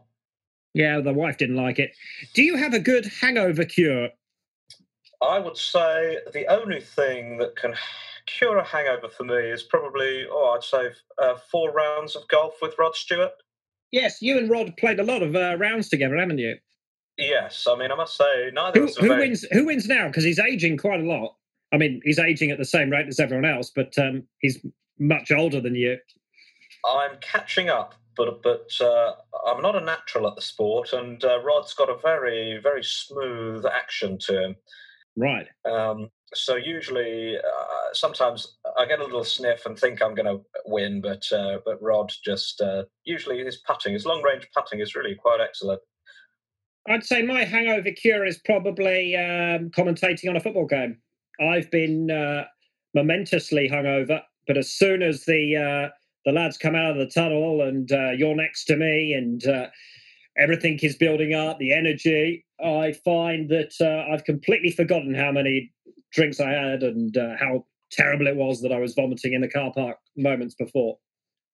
Yeah, 0.73 1.01
the 1.01 1.13
wife 1.13 1.37
didn't 1.37 1.55
like 1.55 1.79
it. 1.79 1.95
Do 2.33 2.41
you 2.41 2.55
have 2.57 2.73
a 2.73 2.79
good 2.79 3.05
hangover 3.05 3.63
cure? 3.63 4.09
I 5.21 5.39
would 5.39 5.57
say 5.57 6.17
the 6.33 6.47
only 6.47 6.81
thing 6.81 7.37
that 7.37 7.55
can 7.55 7.75
cure 8.25 8.57
a 8.57 8.63
hangover 8.63 9.09
for 9.09 9.23
me 9.23 9.35
is 9.35 9.63
probably, 9.63 10.25
oh, 10.29 10.55
I'd 10.55 10.63
say 10.63 10.89
uh, 11.21 11.35
four 11.51 11.71
rounds 11.71 12.15
of 12.15 12.27
golf 12.27 12.55
with 12.61 12.75
Rod 12.79 12.95
Stewart. 12.95 13.31
Yes, 13.91 14.21
you 14.21 14.37
and 14.37 14.49
Rod 14.49 14.75
played 14.77 14.99
a 14.99 15.03
lot 15.03 15.21
of 15.21 15.35
uh, 15.35 15.55
rounds 15.57 15.89
together, 15.89 16.17
haven't 16.17 16.39
you? 16.39 16.57
Yes, 17.17 17.67
I 17.69 17.77
mean, 17.77 17.91
I 17.91 17.95
must 17.95 18.17
say, 18.17 18.49
neither 18.51 18.79
who, 18.79 18.85
of 18.85 18.89
us. 18.89 18.97
Who 18.97 19.07
very... 19.07 19.27
wins? 19.27 19.45
Who 19.51 19.65
wins 19.67 19.87
now? 19.87 20.07
Because 20.07 20.23
he's 20.23 20.39
aging 20.39 20.77
quite 20.77 20.99
a 20.99 21.03
lot. 21.03 21.35
I 21.71 21.77
mean, 21.77 22.01
he's 22.03 22.19
aging 22.19 22.49
at 22.49 22.57
the 22.57 22.65
same 22.65 22.89
rate 22.89 23.07
as 23.07 23.19
everyone 23.19 23.45
else, 23.45 23.71
but 23.73 23.97
um, 23.99 24.23
he's 24.39 24.65
much 24.99 25.31
older 25.31 25.61
than 25.61 25.75
you. 25.75 25.97
I'm 26.85 27.17
catching 27.21 27.69
up 27.69 27.95
but 28.15 28.41
but 28.43 28.71
uh, 28.81 29.13
I'm 29.47 29.61
not 29.61 29.75
a 29.75 29.81
natural 29.81 30.27
at 30.27 30.35
the 30.35 30.41
sport, 30.41 30.93
and 30.93 31.23
uh, 31.23 31.41
Rod's 31.41 31.73
got 31.73 31.89
a 31.89 31.97
very 31.97 32.59
very 32.61 32.83
smooth 32.83 33.65
action 33.65 34.17
to 34.19 34.43
him. 34.43 34.55
Right. 35.15 35.47
Um, 35.65 36.09
so 36.33 36.55
usually, 36.55 37.37
uh, 37.37 37.93
sometimes 37.93 38.57
I 38.79 38.85
get 38.85 38.99
a 38.99 39.03
little 39.03 39.23
sniff 39.23 39.65
and 39.65 39.77
think 39.77 40.01
I'm 40.01 40.15
going 40.15 40.25
to 40.25 40.43
win, 40.65 41.01
but 41.01 41.31
uh, 41.31 41.59
but 41.65 41.81
Rod 41.81 42.11
just 42.25 42.61
uh, 42.61 42.83
usually 43.03 43.43
his 43.43 43.57
putting, 43.57 43.93
his 43.93 44.05
long 44.05 44.23
range 44.23 44.47
putting, 44.55 44.79
is 44.79 44.95
really 44.95 45.15
quite 45.15 45.39
excellent. 45.41 45.81
I'd 46.89 47.05
say 47.05 47.21
my 47.21 47.45
hangover 47.45 47.91
cure 47.91 48.25
is 48.25 48.39
probably 48.43 49.15
um, 49.15 49.69
commentating 49.69 50.29
on 50.29 50.35
a 50.35 50.39
football 50.39 50.65
game. 50.65 50.97
I've 51.39 51.71
been 51.71 52.11
uh, 52.11 52.45
momentously 52.93 53.69
hungover, 53.69 54.21
but 54.47 54.57
as 54.57 54.71
soon 54.71 55.01
as 55.01 55.25
the 55.25 55.91
the 56.25 56.31
lads 56.31 56.57
come 56.57 56.75
out 56.75 56.91
of 56.91 56.97
the 56.97 57.07
tunnel 57.07 57.61
and 57.61 57.91
uh, 57.91 58.11
you're 58.11 58.35
next 58.35 58.65
to 58.65 58.75
me 58.75 59.13
and 59.13 59.45
uh, 59.45 59.67
everything 60.37 60.79
is 60.81 60.95
building 60.95 61.33
up, 61.33 61.59
the 61.59 61.73
energy. 61.73 62.45
I 62.63 62.93
find 63.05 63.49
that 63.49 63.73
uh, 63.81 64.11
I've 64.11 64.23
completely 64.23 64.71
forgotten 64.71 65.13
how 65.13 65.31
many 65.31 65.71
drinks 66.11 66.39
I 66.39 66.51
had 66.51 66.83
and 66.83 67.15
uh, 67.17 67.35
how 67.39 67.65
terrible 67.91 68.27
it 68.27 68.35
was 68.35 68.61
that 68.61 68.71
I 68.71 68.79
was 68.79 68.93
vomiting 68.93 69.33
in 69.33 69.41
the 69.41 69.49
car 69.49 69.71
park 69.73 69.97
moments 70.15 70.55
before. 70.55 70.97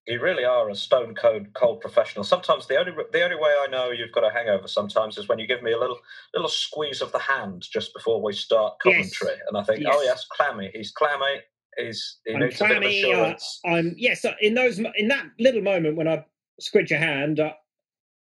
You 0.07 0.19
really 0.21 0.45
are 0.45 0.69
a 0.69 0.75
stone 0.75 1.13
cold 1.13 1.53
cold 1.53 1.81
professional. 1.81 2.23
Sometimes 2.23 2.65
the 2.65 2.77
only 2.77 2.93
the 3.11 3.21
only 3.21 3.35
way 3.35 3.53
I 3.61 3.67
know 3.69 3.91
you've 3.91 4.11
got 4.11 4.23
a 4.23 4.33
hangover 4.33 4.67
sometimes 4.67 5.19
is 5.19 5.27
when 5.27 5.37
you 5.37 5.45
give 5.45 5.61
me 5.61 5.71
a 5.71 5.77
little 5.77 5.99
little 6.33 6.49
squeeze 6.49 7.01
of 7.01 7.11
the 7.11 7.19
hand 7.19 7.67
just 7.71 7.93
before 7.93 8.19
we 8.19 8.33
start 8.33 8.79
commentary, 8.81 9.33
yes. 9.33 9.39
and 9.47 9.57
I 9.57 9.63
think, 9.63 9.81
oh, 9.81 9.91
yes. 9.91 9.95
oh 9.95 10.03
yes, 10.03 10.25
clammy. 10.31 10.71
He's 10.73 10.91
clammy 10.91 11.41
is 11.77 12.19
he 12.25 12.33
I'm 12.33 12.41
needs 12.41 12.61
a 12.61 12.67
bit 12.67 13.05
of 13.05 13.19
uh, 13.19 13.35
I'm 13.67 13.95
yes, 13.97 14.25
in 14.41 14.53
those 14.53 14.79
in 14.79 15.07
that 15.07 15.25
little 15.39 15.61
moment 15.61 15.95
when 15.95 16.07
I 16.07 16.25
squidge 16.61 16.89
your 16.89 16.99
hand, 16.99 17.39
uh, 17.39 17.51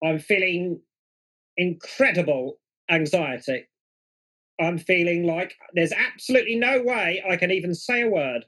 I'm 0.04 0.18
feeling 0.18 0.80
incredible 1.56 2.58
anxiety. 2.90 3.66
I'm 4.60 4.78
feeling 4.78 5.24
like 5.26 5.54
there's 5.74 5.92
absolutely 5.92 6.56
no 6.56 6.82
way 6.82 7.22
I 7.28 7.36
can 7.36 7.50
even 7.50 7.74
say 7.74 8.02
a 8.02 8.08
word, 8.08 8.44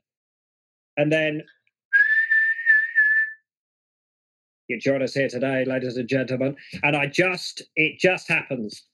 and 0.97 1.13
then 1.13 1.43
you 4.69 4.79
join 4.79 5.03
us 5.03 5.15
here 5.15 5.29
today, 5.29 5.65
ladies 5.65 5.97
and 5.97 6.09
gentlemen, 6.09 6.57
and 6.83 6.97
I 6.97 7.07
just 7.07 7.63
it 7.77 7.99
just 7.99 8.29
happens. 8.29 8.85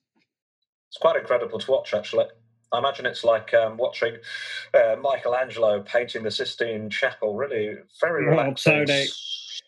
It's 0.88 0.98
quite 0.98 1.16
incredible 1.16 1.58
to 1.58 1.70
watch, 1.70 1.94
actually. 1.94 2.26
I 2.72 2.78
imagine 2.78 3.06
it's 3.06 3.24
like 3.24 3.52
um, 3.54 3.76
watching 3.76 4.16
uh, 4.74 4.96
Michelangelo 5.00 5.82
painting 5.82 6.22
the 6.22 6.30
Sistine 6.30 6.90
Chapel. 6.90 7.34
Really, 7.34 7.76
very 8.00 8.26
relaxing. 8.26 8.86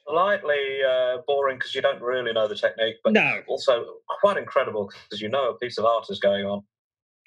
Slightly 0.06 0.80
uh, 0.86 1.18
boring 1.26 1.56
because 1.56 1.74
you 1.74 1.80
don't 1.80 2.00
really 2.02 2.32
know 2.32 2.46
the 2.46 2.54
technique, 2.54 2.96
but 3.02 3.14
no. 3.14 3.40
also 3.46 3.84
quite 4.20 4.36
incredible 4.36 4.90
because 5.04 5.20
you 5.20 5.28
know 5.28 5.50
a 5.50 5.58
piece 5.58 5.78
of 5.78 5.84
art 5.84 6.06
is 6.10 6.18
going 6.18 6.44
on. 6.44 6.62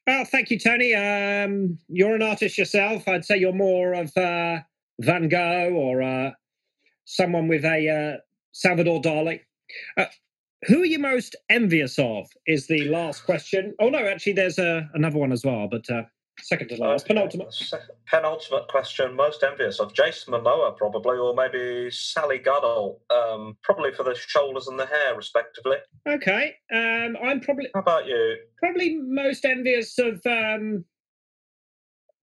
Well, 0.06 0.26
thank 0.26 0.52
you, 0.52 0.60
Tony. 0.60 0.94
Um, 0.94 1.80
you're 1.90 2.16
an 2.16 2.22
artist 2.22 2.58
yourself. 2.58 3.08
I'd 3.08 3.26
say 3.26 3.38
you're 3.38 3.52
more 3.52 3.94
of 3.94 4.16
uh, 4.16 4.60
Van 5.00 5.28
Gogh 5.28 5.74
or 5.74 6.02
uh, 6.02 6.32
someone 7.06 7.48
with 7.48 7.66
a 7.66 7.90
uh, 7.90 8.22
Salvador 8.54 9.02
Dali. 9.02 9.42
Who 10.66 10.82
are 10.82 10.86
you 10.86 11.00
most 11.00 11.36
envious 11.50 12.00
of? 12.00 12.28
Is 12.48 12.68
the 12.68 12.86
last 12.90 13.26
question. 13.26 13.76
Oh 13.80 13.90
no, 13.90 14.00
actually, 14.00 14.34
there's 14.34 14.58
uh, 14.58 14.82
another 14.94 15.20
one 15.20 15.32
as 15.32 15.46
well, 15.46 15.68
but 15.70 15.88
uh, 15.90 16.04
second 16.40 16.70
to 16.70 16.78
last, 16.78 17.06
penultimate. 17.06 17.54
Penultimate 18.08 18.68
question: 18.68 19.16
most 19.16 19.44
envious 19.44 19.80
of 19.80 19.94
Jason 19.94 20.34
Momoa, 20.34 20.76
probably, 20.76 21.18
or 21.18 21.36
maybe 21.36 21.92
Sally 21.92 22.40
Gunnell, 22.40 22.98
um, 23.12 23.56
probably 23.62 23.92
for 23.92 24.04
the 24.04 24.16
shoulders 24.16 24.68
and 24.68 24.80
the 24.80 24.88
hair, 24.88 25.16
respectively. 25.16 25.78
Okay, 26.08 26.56
um, 26.74 27.16
I'm 27.24 27.40
probably. 27.40 27.68
How 27.76 27.82
about 27.82 28.08
you? 28.08 28.38
Probably 28.58 28.96
most 28.96 29.46
envious 29.46 30.00
of 30.00 30.20
um, 30.26 30.86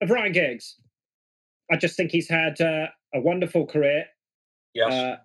of 0.01 0.11
Ryan 0.11 0.33
Giggs. 0.33 0.75
I 1.71 1.77
just 1.77 1.97
think 1.97 2.11
he's 2.11 2.29
had 2.29 2.61
uh, 2.61 2.89
a 3.15 3.21
wonderful 3.21 3.65
career. 3.67 4.07
Yes. 4.75 4.93
Uh, 4.93 5.17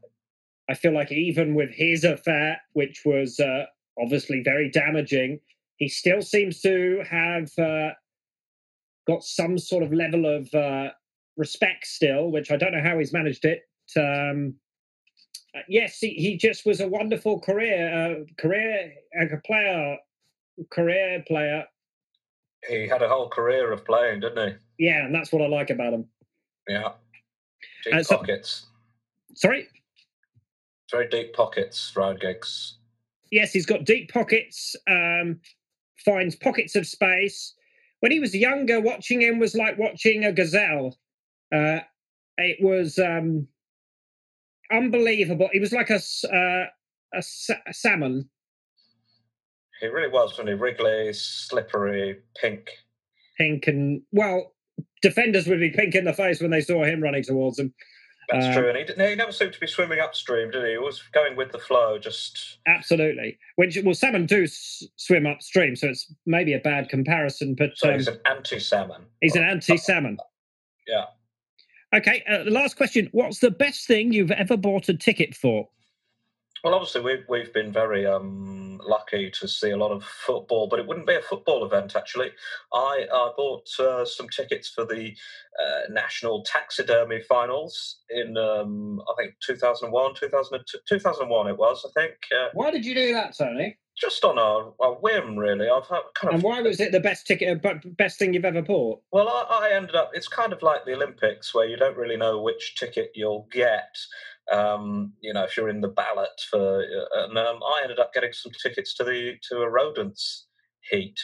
I 0.70 0.76
feel 0.76 0.94
like 0.94 1.12
even 1.12 1.56
with 1.56 1.72
his 1.72 2.04
affair, 2.04 2.60
which 2.74 3.02
was 3.06 3.40
uh, 3.40 3.66
obviously 4.00 4.42
very 4.44 4.70
damaging, 4.70 5.40
he 5.78 5.90
still 5.90 6.22
seems 6.22 6.62
to 6.62 7.04
have 7.10 7.52
uh, 7.58 7.92
got 9.08 9.24
some 9.24 9.58
sort 9.58 9.84
of 9.84 9.92
level 9.92 10.26
of 10.26 10.54
uh, 10.54 10.90
respect 11.36 11.86
still, 11.86 12.32
which 12.32 12.52
I 12.52 12.58
don't 12.58 12.72
know 12.72 12.82
how 12.82 12.98
he's 12.98 13.14
managed 13.14 13.46
it. 13.46 13.62
Um, 13.98 14.56
uh, 15.56 15.60
yes, 15.68 16.00
he, 16.00 16.10
he, 16.10 16.38
just 16.38 16.66
was 16.66 16.80
a 16.80 16.88
wonderful 16.88 17.40
career, 17.40 17.94
uh, 17.94 18.42
career 18.42 18.94
a 19.20 19.38
player, 19.46 19.98
career 20.72 21.24
player. 21.28 21.66
He 22.68 22.88
had 22.88 23.02
a 23.02 23.10
whole 23.10 23.30
career 23.30 23.72
of 23.72 23.86
playing, 23.86 24.22
didn't 24.22 24.58
he? 24.78 24.86
Yeah, 24.86 25.06
and 25.06 25.14
that's 25.14 25.32
what 25.32 25.42
I 25.42 25.48
like 25.48 25.70
about 25.70 25.94
him. 25.94 26.06
Yeah, 26.68 26.94
deep 27.84 27.96
uh, 27.96 28.04
so, 28.04 28.18
pockets. 28.18 28.68
Sorry. 29.36 29.68
Very 30.94 31.10
deep 31.10 31.34
pockets, 31.34 31.92
Ryan 31.96 32.18
Giggs. 32.22 32.76
Yes, 33.32 33.52
he's 33.52 33.66
got 33.66 33.84
deep 33.84 34.14
pockets. 34.14 34.76
Um, 34.88 35.40
finds 36.06 36.36
pockets 36.36 36.76
of 36.76 36.86
space. 36.86 37.56
When 38.02 38.12
he 38.12 38.20
was 38.20 38.36
younger, 38.36 38.80
watching 38.80 39.20
him 39.20 39.40
was 39.40 39.56
like 39.56 39.80
watching 39.80 40.24
a 40.24 40.32
gazelle. 40.32 40.96
Uh, 41.52 41.80
it 42.38 42.64
was 42.64 43.00
um, 43.00 43.48
unbelievable. 44.72 45.50
He 45.52 45.60
was 45.60 45.74
like 45.74 45.90
a 45.90 45.96
uh, 45.96 46.68
a, 47.16 47.24
a 47.66 47.74
salmon. 47.74 48.30
He 49.82 49.88
really 49.88 50.12
was, 50.12 50.38
when 50.38 50.46
he? 50.46 50.54
Wriggly, 50.54 51.12
slippery, 51.14 52.20
pink. 52.40 52.70
Pink 53.40 53.66
and 53.66 54.04
well, 54.12 54.54
defenders 55.02 55.48
would 55.48 55.60
be 55.60 55.72
pink 55.72 55.96
in 55.96 56.06
the 56.06 56.14
face 56.14 56.40
when 56.40 56.52
they 56.52 56.62
saw 56.62 56.84
him 56.84 57.02
running 57.02 57.24
towards 57.24 57.58
them. 57.58 57.74
That's 58.34 58.48
um, 58.48 58.54
true, 58.54 58.70
and 58.70 58.78
he, 58.78 59.10
he 59.10 59.16
never 59.16 59.32
seemed 59.32 59.54
to 59.54 59.60
be 59.60 59.68
swimming 59.68 60.00
upstream, 60.00 60.50
did 60.50 60.66
he? 60.66 60.72
He 60.72 60.78
was 60.78 61.04
going 61.14 61.36
with 61.36 61.52
the 61.52 61.60
flow, 61.60 62.00
just 62.00 62.58
absolutely. 62.68 63.38
Which 63.58 63.78
well, 63.84 63.94
salmon 63.94 64.26
do 64.26 64.44
s- 64.44 64.84
swim 64.96 65.28
upstream, 65.28 65.76
so 65.76 65.90
it's 65.90 66.12
maybe 66.26 66.54
a 66.54 66.60
bad 66.60 66.90
comparison. 66.90 67.54
But 67.54 67.72
so 67.76 67.90
um, 67.90 67.96
he's 67.96 68.08
an 68.08 68.20
anti-salmon. 68.26 69.04
He's 69.22 69.36
an 69.36 69.44
anti-salmon. 69.44 70.18
Yeah. 70.88 71.06
Okay. 71.94 72.24
Uh, 72.28 72.50
last 72.50 72.76
question: 72.76 73.08
What's 73.12 73.38
the 73.38 73.52
best 73.52 73.86
thing 73.86 74.12
you've 74.12 74.32
ever 74.32 74.58
bought 74.58 74.90
a 74.90 74.98
ticket 74.98 75.36
for? 75.36 75.70
Well, 76.64 76.76
obviously 76.76 77.02
we've 77.02 77.26
we've 77.28 77.54
been 77.54 77.74
very 77.74 78.06
um, 78.06 78.80
lucky 78.86 79.30
to 79.32 79.48
see 79.50 79.72
a 79.72 79.78
lot 79.78 79.92
of 79.92 80.04
football, 80.04 80.68
but 80.68 80.80
it 80.80 80.88
wouldn't 80.88 81.08
be 81.08 81.16
a 81.16 81.22
football 81.22 81.66
event 81.66 81.96
actually. 81.96 82.32
I 82.74 83.06
I 83.14 83.32
bought 83.36 83.68
uh, 83.80 84.06
some 84.06 84.30
tickets 84.30 84.70
for 84.70 84.86
the 84.86 85.14
uh, 85.62 85.92
national 85.92 86.44
taxidermy 86.44 87.20
finals 87.28 88.00
in 88.10 88.38
um, 88.38 89.02
I 89.02 89.14
think 89.22 89.36
2001, 89.46 90.16
2002, 90.16 90.78
2001 90.88 91.48
it 91.48 91.58
was 91.58 91.86
I 91.86 92.00
think. 92.00 92.14
Uh, 92.34 92.48
why 92.54 92.72
did 92.72 92.86
you 92.86 92.96
do 92.96 93.14
that, 93.14 93.36
Tony? 93.38 93.78
Just 93.96 94.24
on 94.24 94.40
a, 94.40 94.84
a 94.84 94.94
whim, 94.96 95.38
really. 95.38 95.70
I've 95.70 95.88
kind 95.88 96.02
of. 96.24 96.34
And 96.34 96.44
why 96.44 96.62
was 96.62 96.80
it 96.80 96.92
the 96.92 97.00
best 97.00 97.28
ticket, 97.28 97.64
uh, 97.64 97.76
best 97.96 98.18
thing 98.18 98.34
you've 98.34 98.44
ever 98.44 98.64
bought? 98.64 99.04
Well, 99.12 99.30
I, 99.30 99.68
I 99.68 99.76
ended 99.76 99.96
up. 99.96 100.12
It's 100.16 100.28
kind 100.28 100.52
of 100.52 100.64
like 100.64 100.86
the 100.86 100.96
Olympics, 100.96 101.54
where 101.54 101.68
you 101.68 101.78
don't 101.78 101.96
really 101.96 102.18
know 102.18 102.42
which 102.42 102.76
ticket 102.76 103.12
you'll 103.14 103.48
get 103.52 103.96
um, 104.52 105.14
you 105.22 105.34
know, 105.34 105.44
if 105.44 105.56
you're 105.56 105.70
in 105.70 105.82
the 105.82 105.88
ballot 105.88 106.42
for, 106.50 106.84
uh, 106.84 107.26
and 107.26 107.38
um, 107.38 107.60
I 107.64 107.82
ended 107.84 108.00
up 108.00 108.14
getting 108.14 108.34
some 108.34 108.52
tickets 108.62 108.94
to 108.96 109.04
the 109.04 109.36
to 109.50 109.62
a 109.62 109.70
rodents 109.70 110.48
heat 110.90 111.20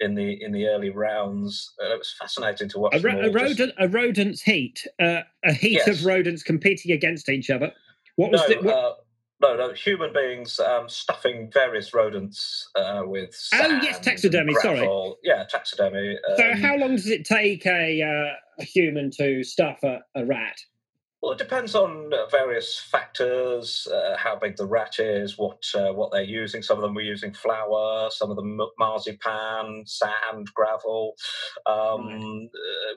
in 0.00 0.14
the 0.14 0.42
in 0.42 0.52
the 0.52 0.66
early 0.66 0.90
rounds. 0.90 1.72
And 1.78 1.92
it 1.92 1.98
was 1.98 2.14
fascinating 2.18 2.68
to 2.70 2.78
watch. 2.78 2.94
A, 2.94 3.00
ro- 3.00 3.20
a 3.20 3.30
rodent, 3.30 3.58
just... 3.58 3.72
a 3.78 3.88
rodents 3.88 4.42
heat, 4.42 4.86
uh, 5.00 5.20
a 5.44 5.52
heat 5.52 5.82
yes. 5.86 5.88
of 5.88 6.04
rodents 6.04 6.42
competing 6.42 6.92
against 6.92 7.28
each 7.28 7.50
other. 7.50 7.72
What 8.16 8.32
was 8.32 8.40
no, 8.48 8.48
the, 8.48 8.66
what... 8.66 8.74
uh, 8.74 8.92
no, 9.42 9.56
no, 9.56 9.72
human 9.72 10.12
beings 10.12 10.58
um, 10.60 10.88
stuffing 10.88 11.50
various 11.52 11.92
rodents 11.92 12.68
uh, 12.76 13.02
with. 13.04 13.36
oh 13.54 13.80
yes, 13.82 14.00
taxidermy. 14.00 14.54
Sorry. 14.54 15.14
Yeah, 15.22 15.44
taxidermy. 15.48 16.18
Um... 16.28 16.36
so, 16.36 16.54
how 16.56 16.76
long 16.76 16.96
does 16.96 17.08
it 17.08 17.24
take 17.24 17.66
a, 17.66 18.02
uh, 18.02 18.34
a 18.60 18.64
human 18.64 19.10
to 19.18 19.44
stuff 19.44 19.78
a, 19.82 20.00
a 20.14 20.24
rat? 20.24 20.58
Well, 21.24 21.32
it 21.32 21.38
depends 21.38 21.74
on 21.74 22.12
uh, 22.12 22.26
various 22.26 22.78
factors: 22.78 23.88
uh, 23.90 24.14
how 24.18 24.36
big 24.36 24.56
the 24.56 24.66
rat 24.66 24.98
is, 24.98 25.38
what 25.38 25.62
uh, 25.74 25.90
what 25.90 26.12
they're 26.12 26.22
using. 26.22 26.60
Some 26.62 26.76
of 26.76 26.82
them 26.82 26.92
were 26.92 27.00
using 27.00 27.32
flour, 27.32 28.10
some 28.10 28.28
of 28.28 28.36
them 28.36 28.60
marzipan, 28.78 29.84
sand, 29.86 30.48
gravel. 30.54 31.14
Um, 31.64 32.08
right. 32.08 32.48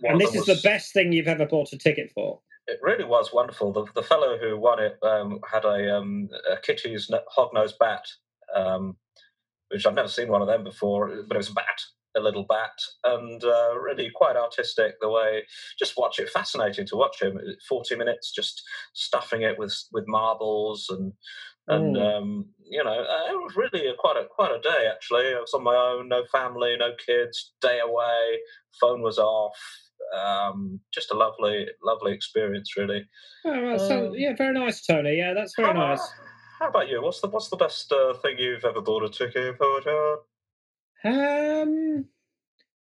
Uh, 0.03 0.11
and 0.11 0.19
this 0.19 0.35
is 0.35 0.45
was, 0.45 0.61
the 0.61 0.67
best 0.67 0.91
thing 0.91 1.13
you've 1.13 1.29
ever 1.29 1.45
bought 1.45 1.71
a 1.71 1.77
ticket 1.77 2.11
for. 2.13 2.41
It 2.67 2.79
really 2.81 3.05
was 3.05 3.31
wonderful. 3.31 3.71
The, 3.71 3.85
the 3.95 4.03
fellow 4.03 4.37
who 4.37 4.59
won 4.59 4.83
it 4.83 4.97
um, 5.03 5.39
had 5.49 5.63
a, 5.63 5.95
um, 5.95 6.27
a 6.51 6.57
Kitti's 6.57 7.09
hog-nosed 7.29 7.79
bat, 7.79 8.05
um, 8.53 8.97
which 9.69 9.85
I've 9.85 9.93
never 9.93 10.09
seen 10.09 10.27
one 10.27 10.41
of 10.41 10.49
them 10.49 10.65
before, 10.65 11.07
but 11.29 11.35
it 11.35 11.37
was 11.37 11.49
a 11.49 11.53
bat 11.53 11.79
a 12.17 12.21
little 12.21 12.45
bat, 12.47 12.71
and 13.03 13.43
uh, 13.43 13.77
really 13.80 14.10
quite 14.13 14.36
artistic 14.36 14.95
the 14.99 15.10
way. 15.10 15.43
Just 15.80 15.93
watch 15.97 16.19
it, 16.19 16.30
fascinating 16.30 16.86
to 16.88 16.95
watch 16.95 17.21
him. 17.21 17.39
Forty 17.67 17.95
minutes, 17.95 18.32
just 18.34 18.63
stuffing 18.93 19.43
it 19.43 19.58
with 19.58 19.75
with 19.91 20.06
marbles 20.08 20.88
and 20.89 21.13
and 21.67 21.95
mm. 21.95 22.17
um, 22.17 22.45
you 22.65 22.84
know 22.84 22.91
uh, 22.91 23.32
it 23.32 23.36
was 23.36 23.56
really 23.56 23.88
a, 23.88 23.93
quite 23.97 24.17
a 24.17 24.25
quite 24.27 24.51
a 24.51 24.62
day 24.62 24.88
actually. 24.91 25.27
I 25.27 25.39
was 25.39 25.53
on 25.53 25.63
my 25.63 25.75
own, 25.75 26.10
no 26.10 26.23
family, 26.32 26.75
no 26.77 26.91
kids, 27.06 27.53
day 27.62 27.80
away. 27.80 28.39
Phone 28.80 29.01
was 29.01 29.17
off. 29.17 29.58
Um, 30.15 30.80
just 30.93 31.12
a 31.12 31.15
lovely, 31.15 31.67
lovely 31.84 32.13
experience, 32.13 32.77
really. 32.77 33.06
Oh, 33.45 33.77
so, 33.77 34.08
um, 34.08 34.13
yeah, 34.15 34.34
very 34.38 34.53
nice, 34.53 34.86
Tony. 34.86 35.17
Yeah, 35.17 35.34
that's 35.34 35.53
very 35.58 35.73
how, 35.73 35.73
nice. 35.73 36.08
How 36.60 36.69
about 36.69 36.88
you? 36.88 37.01
What's 37.01 37.19
the 37.19 37.27
what's 37.27 37.49
the 37.49 37.58
best 37.58 37.91
uh, 37.91 38.13
thing 38.13 38.38
you've 38.39 38.63
ever 38.63 38.82
bought 38.82 39.03
a 39.03 39.10
ticket 39.10 39.58
for, 39.58 39.82
John? 39.82 40.17
Um, 41.03 42.05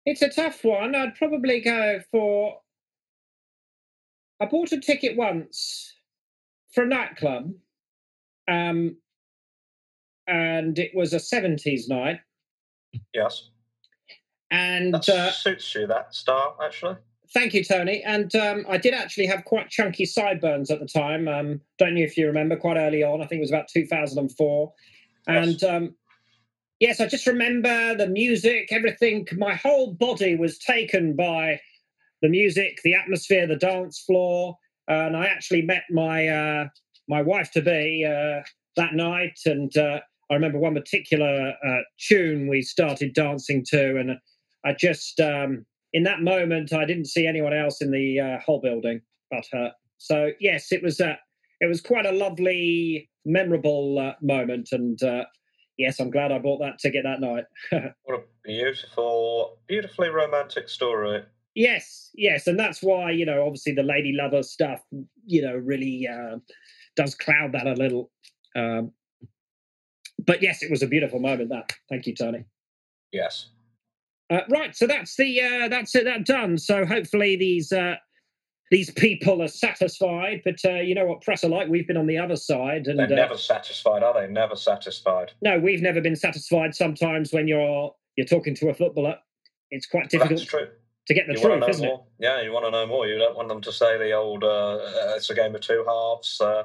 it's 0.07 0.23
a 0.23 0.29
tough 0.29 0.65
one. 0.65 0.95
I'd 0.95 1.15
probably 1.15 1.61
go 1.61 2.01
for. 2.11 2.59
I 4.41 4.47
bought 4.47 4.73
a 4.73 4.81
ticket 4.81 5.17
once 5.17 5.95
for 6.73 6.85
a 6.85 6.87
nightclub, 6.87 7.53
um, 8.49 8.97
and 10.27 10.79
it 10.79 10.93
was 10.95 11.13
a 11.13 11.21
seventies 11.21 11.89
night. 11.89 12.21
Yes. 13.13 13.51
And 14.51 14.95
that 14.95 15.09
uh, 15.09 15.33
suits 15.33 15.75
you 15.75 15.87
that 15.89 16.15
style, 16.15 16.57
actually. 16.63 16.97
Thank 17.33 17.55
you, 17.55 17.65
Tony. 17.65 18.03
And 18.05 18.33
um, 18.37 18.65
I 18.69 18.79
did 18.79 18.95
actually 18.95 19.27
have 19.27 19.45
quite 19.45 19.69
chunky 19.69 20.05
sideburns 20.05 20.71
at 20.71 20.79
the 20.79 20.87
time. 20.87 21.27
Um, 21.27 21.61
don't 21.79 21.95
know 21.95 22.03
if 22.03 22.17
you 22.17 22.27
remember, 22.29 22.57
quite 22.57 22.77
early 22.77 23.03
on. 23.03 23.21
I 23.21 23.27
think 23.27 23.39
it 23.39 23.43
was 23.43 23.51
about 23.51 23.67
2004. 23.67 24.73
Yes. 25.27 25.63
And 25.63 25.65
um, 25.65 25.95
yes, 26.85 27.01
I 27.01 27.07
just 27.07 27.27
remember 27.27 27.97
the 27.97 28.07
music, 28.07 28.69
everything. 28.71 29.27
My 29.39 29.55
whole 29.55 29.95
body 29.95 30.37
was 30.37 30.59
taken 30.59 31.17
by 31.17 31.59
the 32.21 32.29
music, 32.29 32.81
the 32.85 32.95
atmosphere, 32.95 33.47
the 33.47 33.57
dance 33.57 34.03
floor. 34.07 34.59
And 34.87 35.17
I 35.17 35.27
actually 35.27 35.63
met 35.63 35.85
my 35.91 36.29
uh, 36.29 36.69
my 37.09 37.23
wife 37.23 37.51
to 37.53 37.63
be 37.63 38.05
uh, 38.07 38.43
that 38.77 38.93
night, 38.93 39.39
and 39.47 39.75
uh, 39.79 40.01
I 40.31 40.35
remember 40.35 40.59
one 40.59 40.75
particular 40.75 41.55
uh, 41.67 41.81
tune 41.99 42.49
we 42.49 42.61
started 42.61 43.15
dancing 43.15 43.65
to, 43.69 43.97
and 43.99 44.19
I 44.67 44.75
just 44.79 45.19
um, 45.21 45.65
in 45.95 46.03
that 46.03 46.21
moment 46.21 46.75
I 46.75 46.85
didn't 46.85 47.07
see 47.07 47.27
anyone 47.27 47.55
else 47.55 47.81
in 47.81 47.93
the 47.93 48.21
uh, 48.21 48.41
whole 48.45 48.61
building 48.61 49.01
but 49.31 49.45
her. 49.53 49.73
So 49.97 50.33
yes, 50.39 50.71
it 50.71 50.83
was 50.83 51.01
it 51.01 51.67
was 51.67 51.81
quite 51.81 52.05
a 52.05 52.13
lovely, 52.13 53.09
memorable 53.25 54.15
moment, 54.21 54.69
and 54.73 54.99
yes, 55.79 56.01
I'm 56.01 56.11
glad 56.11 56.33
I 56.33 56.39
bought 56.39 56.61
that 56.61 56.79
ticket 56.79 57.05
that 57.05 57.21
night. 57.21 57.45
what 58.05 58.19
a 58.19 58.23
beautiful, 58.45 59.59
beautifully 59.67 60.09
romantic 60.09 60.69
story. 60.69 61.23
Yes, 61.55 62.11
yes, 62.15 62.47
and 62.47 62.59
that's 62.59 62.83
why 62.83 63.13
you 63.13 63.25
know, 63.25 63.45
obviously, 63.47 63.73
the 63.73 63.83
lady 63.83 64.13
lover 64.13 64.43
stuff, 64.43 64.81
you 65.25 65.43
know, 65.43 65.55
really 65.55 66.09
uh, 66.09 66.39
does 66.97 67.15
cloud 67.15 67.53
that 67.53 67.67
a 67.67 67.75
little. 67.75 68.11
Um, 68.57 68.93
but 70.27 70.43
yes, 70.43 70.63
it 70.63 70.71
was 70.71 70.83
a 70.83 70.87
beautiful 70.87 71.21
moment. 71.21 71.51
That. 71.51 71.73
Thank 71.89 72.07
you, 72.07 72.15
Tony. 72.15 72.45
Yes. 73.13 73.51
Uh, 74.31 74.41
right, 74.49 74.75
so 74.75 74.87
that's 74.87 75.17
the 75.17 75.41
uh, 75.41 75.69
that's 75.69 75.95
it. 75.95 76.05
That 76.05 76.25
done. 76.25 76.59
So 76.59 76.85
hopefully 76.85 77.37
these 77.37 77.73
uh, 77.73 77.97
these 78.75 78.91
people 78.91 79.41
are 79.41 79.49
satisfied. 79.49 80.43
But 80.45 80.57
uh, 80.65 80.81
you 80.81 80.97
know 80.97 81.07
what 81.07 81.23
press 81.23 81.45
are 81.45 81.49
like. 81.49 81.69
We've 81.69 81.87
been 81.87 81.97
on 81.97 82.09
the 82.09 82.19
other 82.19 82.35
side, 82.35 82.89
and 82.89 82.99
they're 82.99 83.07
uh, 83.07 83.15
never 83.15 83.39
satisfied, 83.39 84.03
are 84.03 84.21
they? 84.21 84.27
Never 84.27 84.57
satisfied. 84.57 85.31
No, 85.43 85.61
we've 85.61 85.81
never 85.81 86.01
been 86.01 86.17
satisfied. 86.17 86.75
Sometimes 86.75 87.33
when 87.33 87.47
you're 87.47 87.95
you're 88.17 88.27
talking 88.27 88.55
to 88.57 88.71
a 88.71 88.75
footballer, 88.75 89.17
it's 89.71 89.87
quite 89.87 90.11
difficult. 90.11 90.41
That's 90.41 90.51
true. 90.51 90.67
To 91.07 91.15
get 91.15 91.27
the 91.29 91.35
you 91.35 91.41
truth, 91.41 91.69
isn't 91.69 91.87
more. 91.87 92.05
it? 92.19 92.25
Yeah, 92.25 92.43
you 92.43 92.51
want 92.51 92.65
to 92.65 92.73
know 92.73 92.87
more. 92.87 93.07
You 93.07 93.17
don't 93.17 93.37
want 93.37 93.49
them 93.49 93.61
to 93.61 93.71
say 93.71 93.97
the 93.97 94.13
old 94.13 94.43
uh, 94.43 94.79
"it's 95.15 95.31
a 95.31 95.35
game 95.35 95.55
of 95.55 95.61
two 95.61 95.85
halves." 95.87 96.41
Uh, 96.41 96.65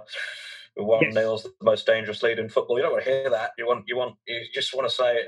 one 0.77 1.03
yes. 1.03 1.13
nil's 1.13 1.43
the 1.43 1.53
most 1.61 1.85
dangerous 1.85 2.23
lead 2.23 2.39
in 2.39 2.49
football. 2.49 2.77
You 2.77 2.83
don't 2.83 2.93
want 2.93 3.03
to 3.03 3.11
hear 3.11 3.29
that. 3.29 3.51
You 3.59 3.67
want 3.67 3.83
you 3.87 3.97
want 3.97 4.15
you 4.27 4.41
just 4.51 4.73
want 4.73 4.89
to 4.89 4.95
say, 4.95 5.19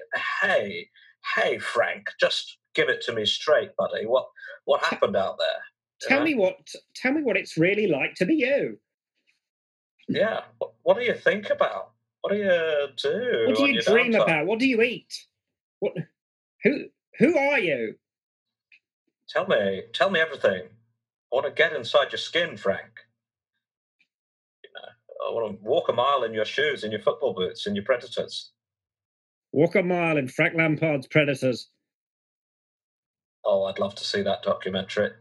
"Hey, 0.41 0.89
hey, 1.35 1.59
Frank, 1.59 2.07
just 2.19 2.57
give 2.73 2.89
it 2.89 3.01
to 3.01 3.13
me 3.13 3.25
straight, 3.25 3.75
buddy. 3.77 4.07
What 4.07 4.25
what 4.65 4.83
happened 4.83 5.15
out 5.15 5.37
there?" 5.37 5.61
Tell 6.07 6.23
me 6.23 6.35
what 6.35 6.55
tell 6.95 7.13
me 7.13 7.21
what 7.21 7.37
it's 7.37 7.57
really 7.57 7.87
like 7.87 8.15
to 8.15 8.25
be 8.25 8.35
you. 8.35 8.79
Yeah. 10.07 10.41
What, 10.57 10.73
what 10.83 10.97
do 10.97 11.03
you 11.03 11.13
think 11.13 11.49
about? 11.49 11.91
What 12.21 12.33
do 12.33 12.39
you 12.39 12.87
do? 12.97 13.45
What 13.47 13.57
do 13.57 13.65
you 13.71 13.81
dream 13.81 14.11
downtime? 14.11 14.23
about? 14.23 14.45
What 14.47 14.59
do 14.59 14.67
you 14.67 14.81
eat? 14.81 15.13
What 15.79 15.93
who 16.63 16.85
who 17.19 17.37
are 17.37 17.59
you? 17.59 17.95
Tell 19.29 19.47
me, 19.47 19.83
tell 19.93 20.09
me 20.09 20.19
everything. 20.19 20.63
I 20.63 21.35
want 21.35 21.45
to 21.45 21.51
get 21.51 21.73
inside 21.73 22.11
your 22.11 22.19
skin, 22.19 22.57
Frank. 22.57 22.91
You 24.63 24.69
know, 24.73 25.29
I 25.29 25.33
want 25.33 25.57
to 25.57 25.63
walk 25.63 25.87
a 25.87 25.93
mile 25.93 26.23
in 26.23 26.33
your 26.33 26.43
shoes, 26.43 26.83
in 26.83 26.91
your 26.91 26.99
football 26.99 27.33
boots, 27.33 27.65
in 27.65 27.73
your 27.73 27.85
Predators. 27.85 28.51
Walk 29.53 29.75
a 29.75 29.83
mile 29.83 30.17
in 30.17 30.27
Frank 30.27 30.55
Lampard's 30.55 31.07
Predators. 31.07 31.69
Oh, 33.45 33.63
I'd 33.63 33.79
love 33.79 33.95
to 33.95 34.03
see 34.03 34.21
that 34.21 34.43
documentary. 34.43 35.11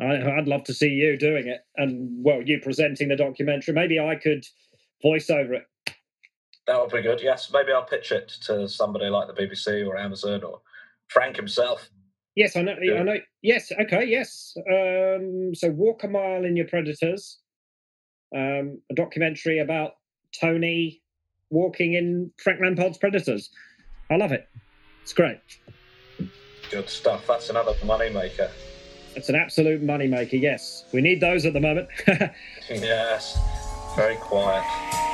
I, 0.00 0.36
would 0.36 0.46
love 0.46 0.64
to 0.64 0.74
see 0.74 0.88
you 0.88 1.16
doing 1.16 1.48
it, 1.48 1.60
and 1.76 2.24
well, 2.24 2.42
you 2.42 2.60
presenting 2.60 3.08
the 3.08 3.16
documentary. 3.16 3.74
Maybe 3.74 3.98
I 3.98 4.14
could 4.14 4.44
voice 5.02 5.28
over 5.28 5.54
it. 5.54 5.64
That 6.66 6.80
would 6.80 6.92
be 6.92 7.02
good. 7.02 7.20
Yes, 7.22 7.50
maybe 7.52 7.72
I'll 7.72 7.84
pitch 7.84 8.12
it 8.12 8.28
to 8.42 8.68
somebody 8.68 9.06
like 9.06 9.26
the 9.26 9.34
BBC 9.34 9.86
or 9.86 9.96
Amazon 9.96 10.44
or 10.44 10.60
Frank 11.08 11.36
himself. 11.36 11.88
Yes, 12.36 12.54
I 12.54 12.62
know. 12.62 12.76
Yeah. 12.80 13.00
I 13.00 13.02
know. 13.02 13.16
Yes. 13.42 13.72
Okay. 13.72 14.04
Yes. 14.06 14.54
Um, 14.70 15.54
so, 15.54 15.70
walk 15.70 16.04
a 16.04 16.08
mile 16.08 16.44
in 16.44 16.56
your 16.56 16.68
predators. 16.68 17.40
Um, 18.36 18.80
a 18.90 18.94
documentary 18.94 19.58
about 19.58 19.92
Tony 20.38 21.02
walking 21.50 21.94
in 21.94 22.30
Frank 22.42 22.60
Lampard's 22.60 22.98
Predators. 22.98 23.50
I 24.10 24.16
love 24.16 24.32
it. 24.32 24.46
It's 25.02 25.12
great. 25.12 25.40
Good 26.70 26.88
stuff. 26.88 27.26
That's 27.26 27.48
another 27.50 27.72
moneymaker. 27.82 28.50
It's 29.18 29.28
an 29.28 29.34
absolute 29.34 29.84
moneymaker, 29.84 30.40
yes. 30.40 30.84
We 30.92 31.00
need 31.00 31.20
those 31.20 31.44
at 31.44 31.52
the 31.52 31.58
moment. 31.58 31.88
yes. 32.70 33.36
Very 33.96 34.14
quiet. 34.14 35.07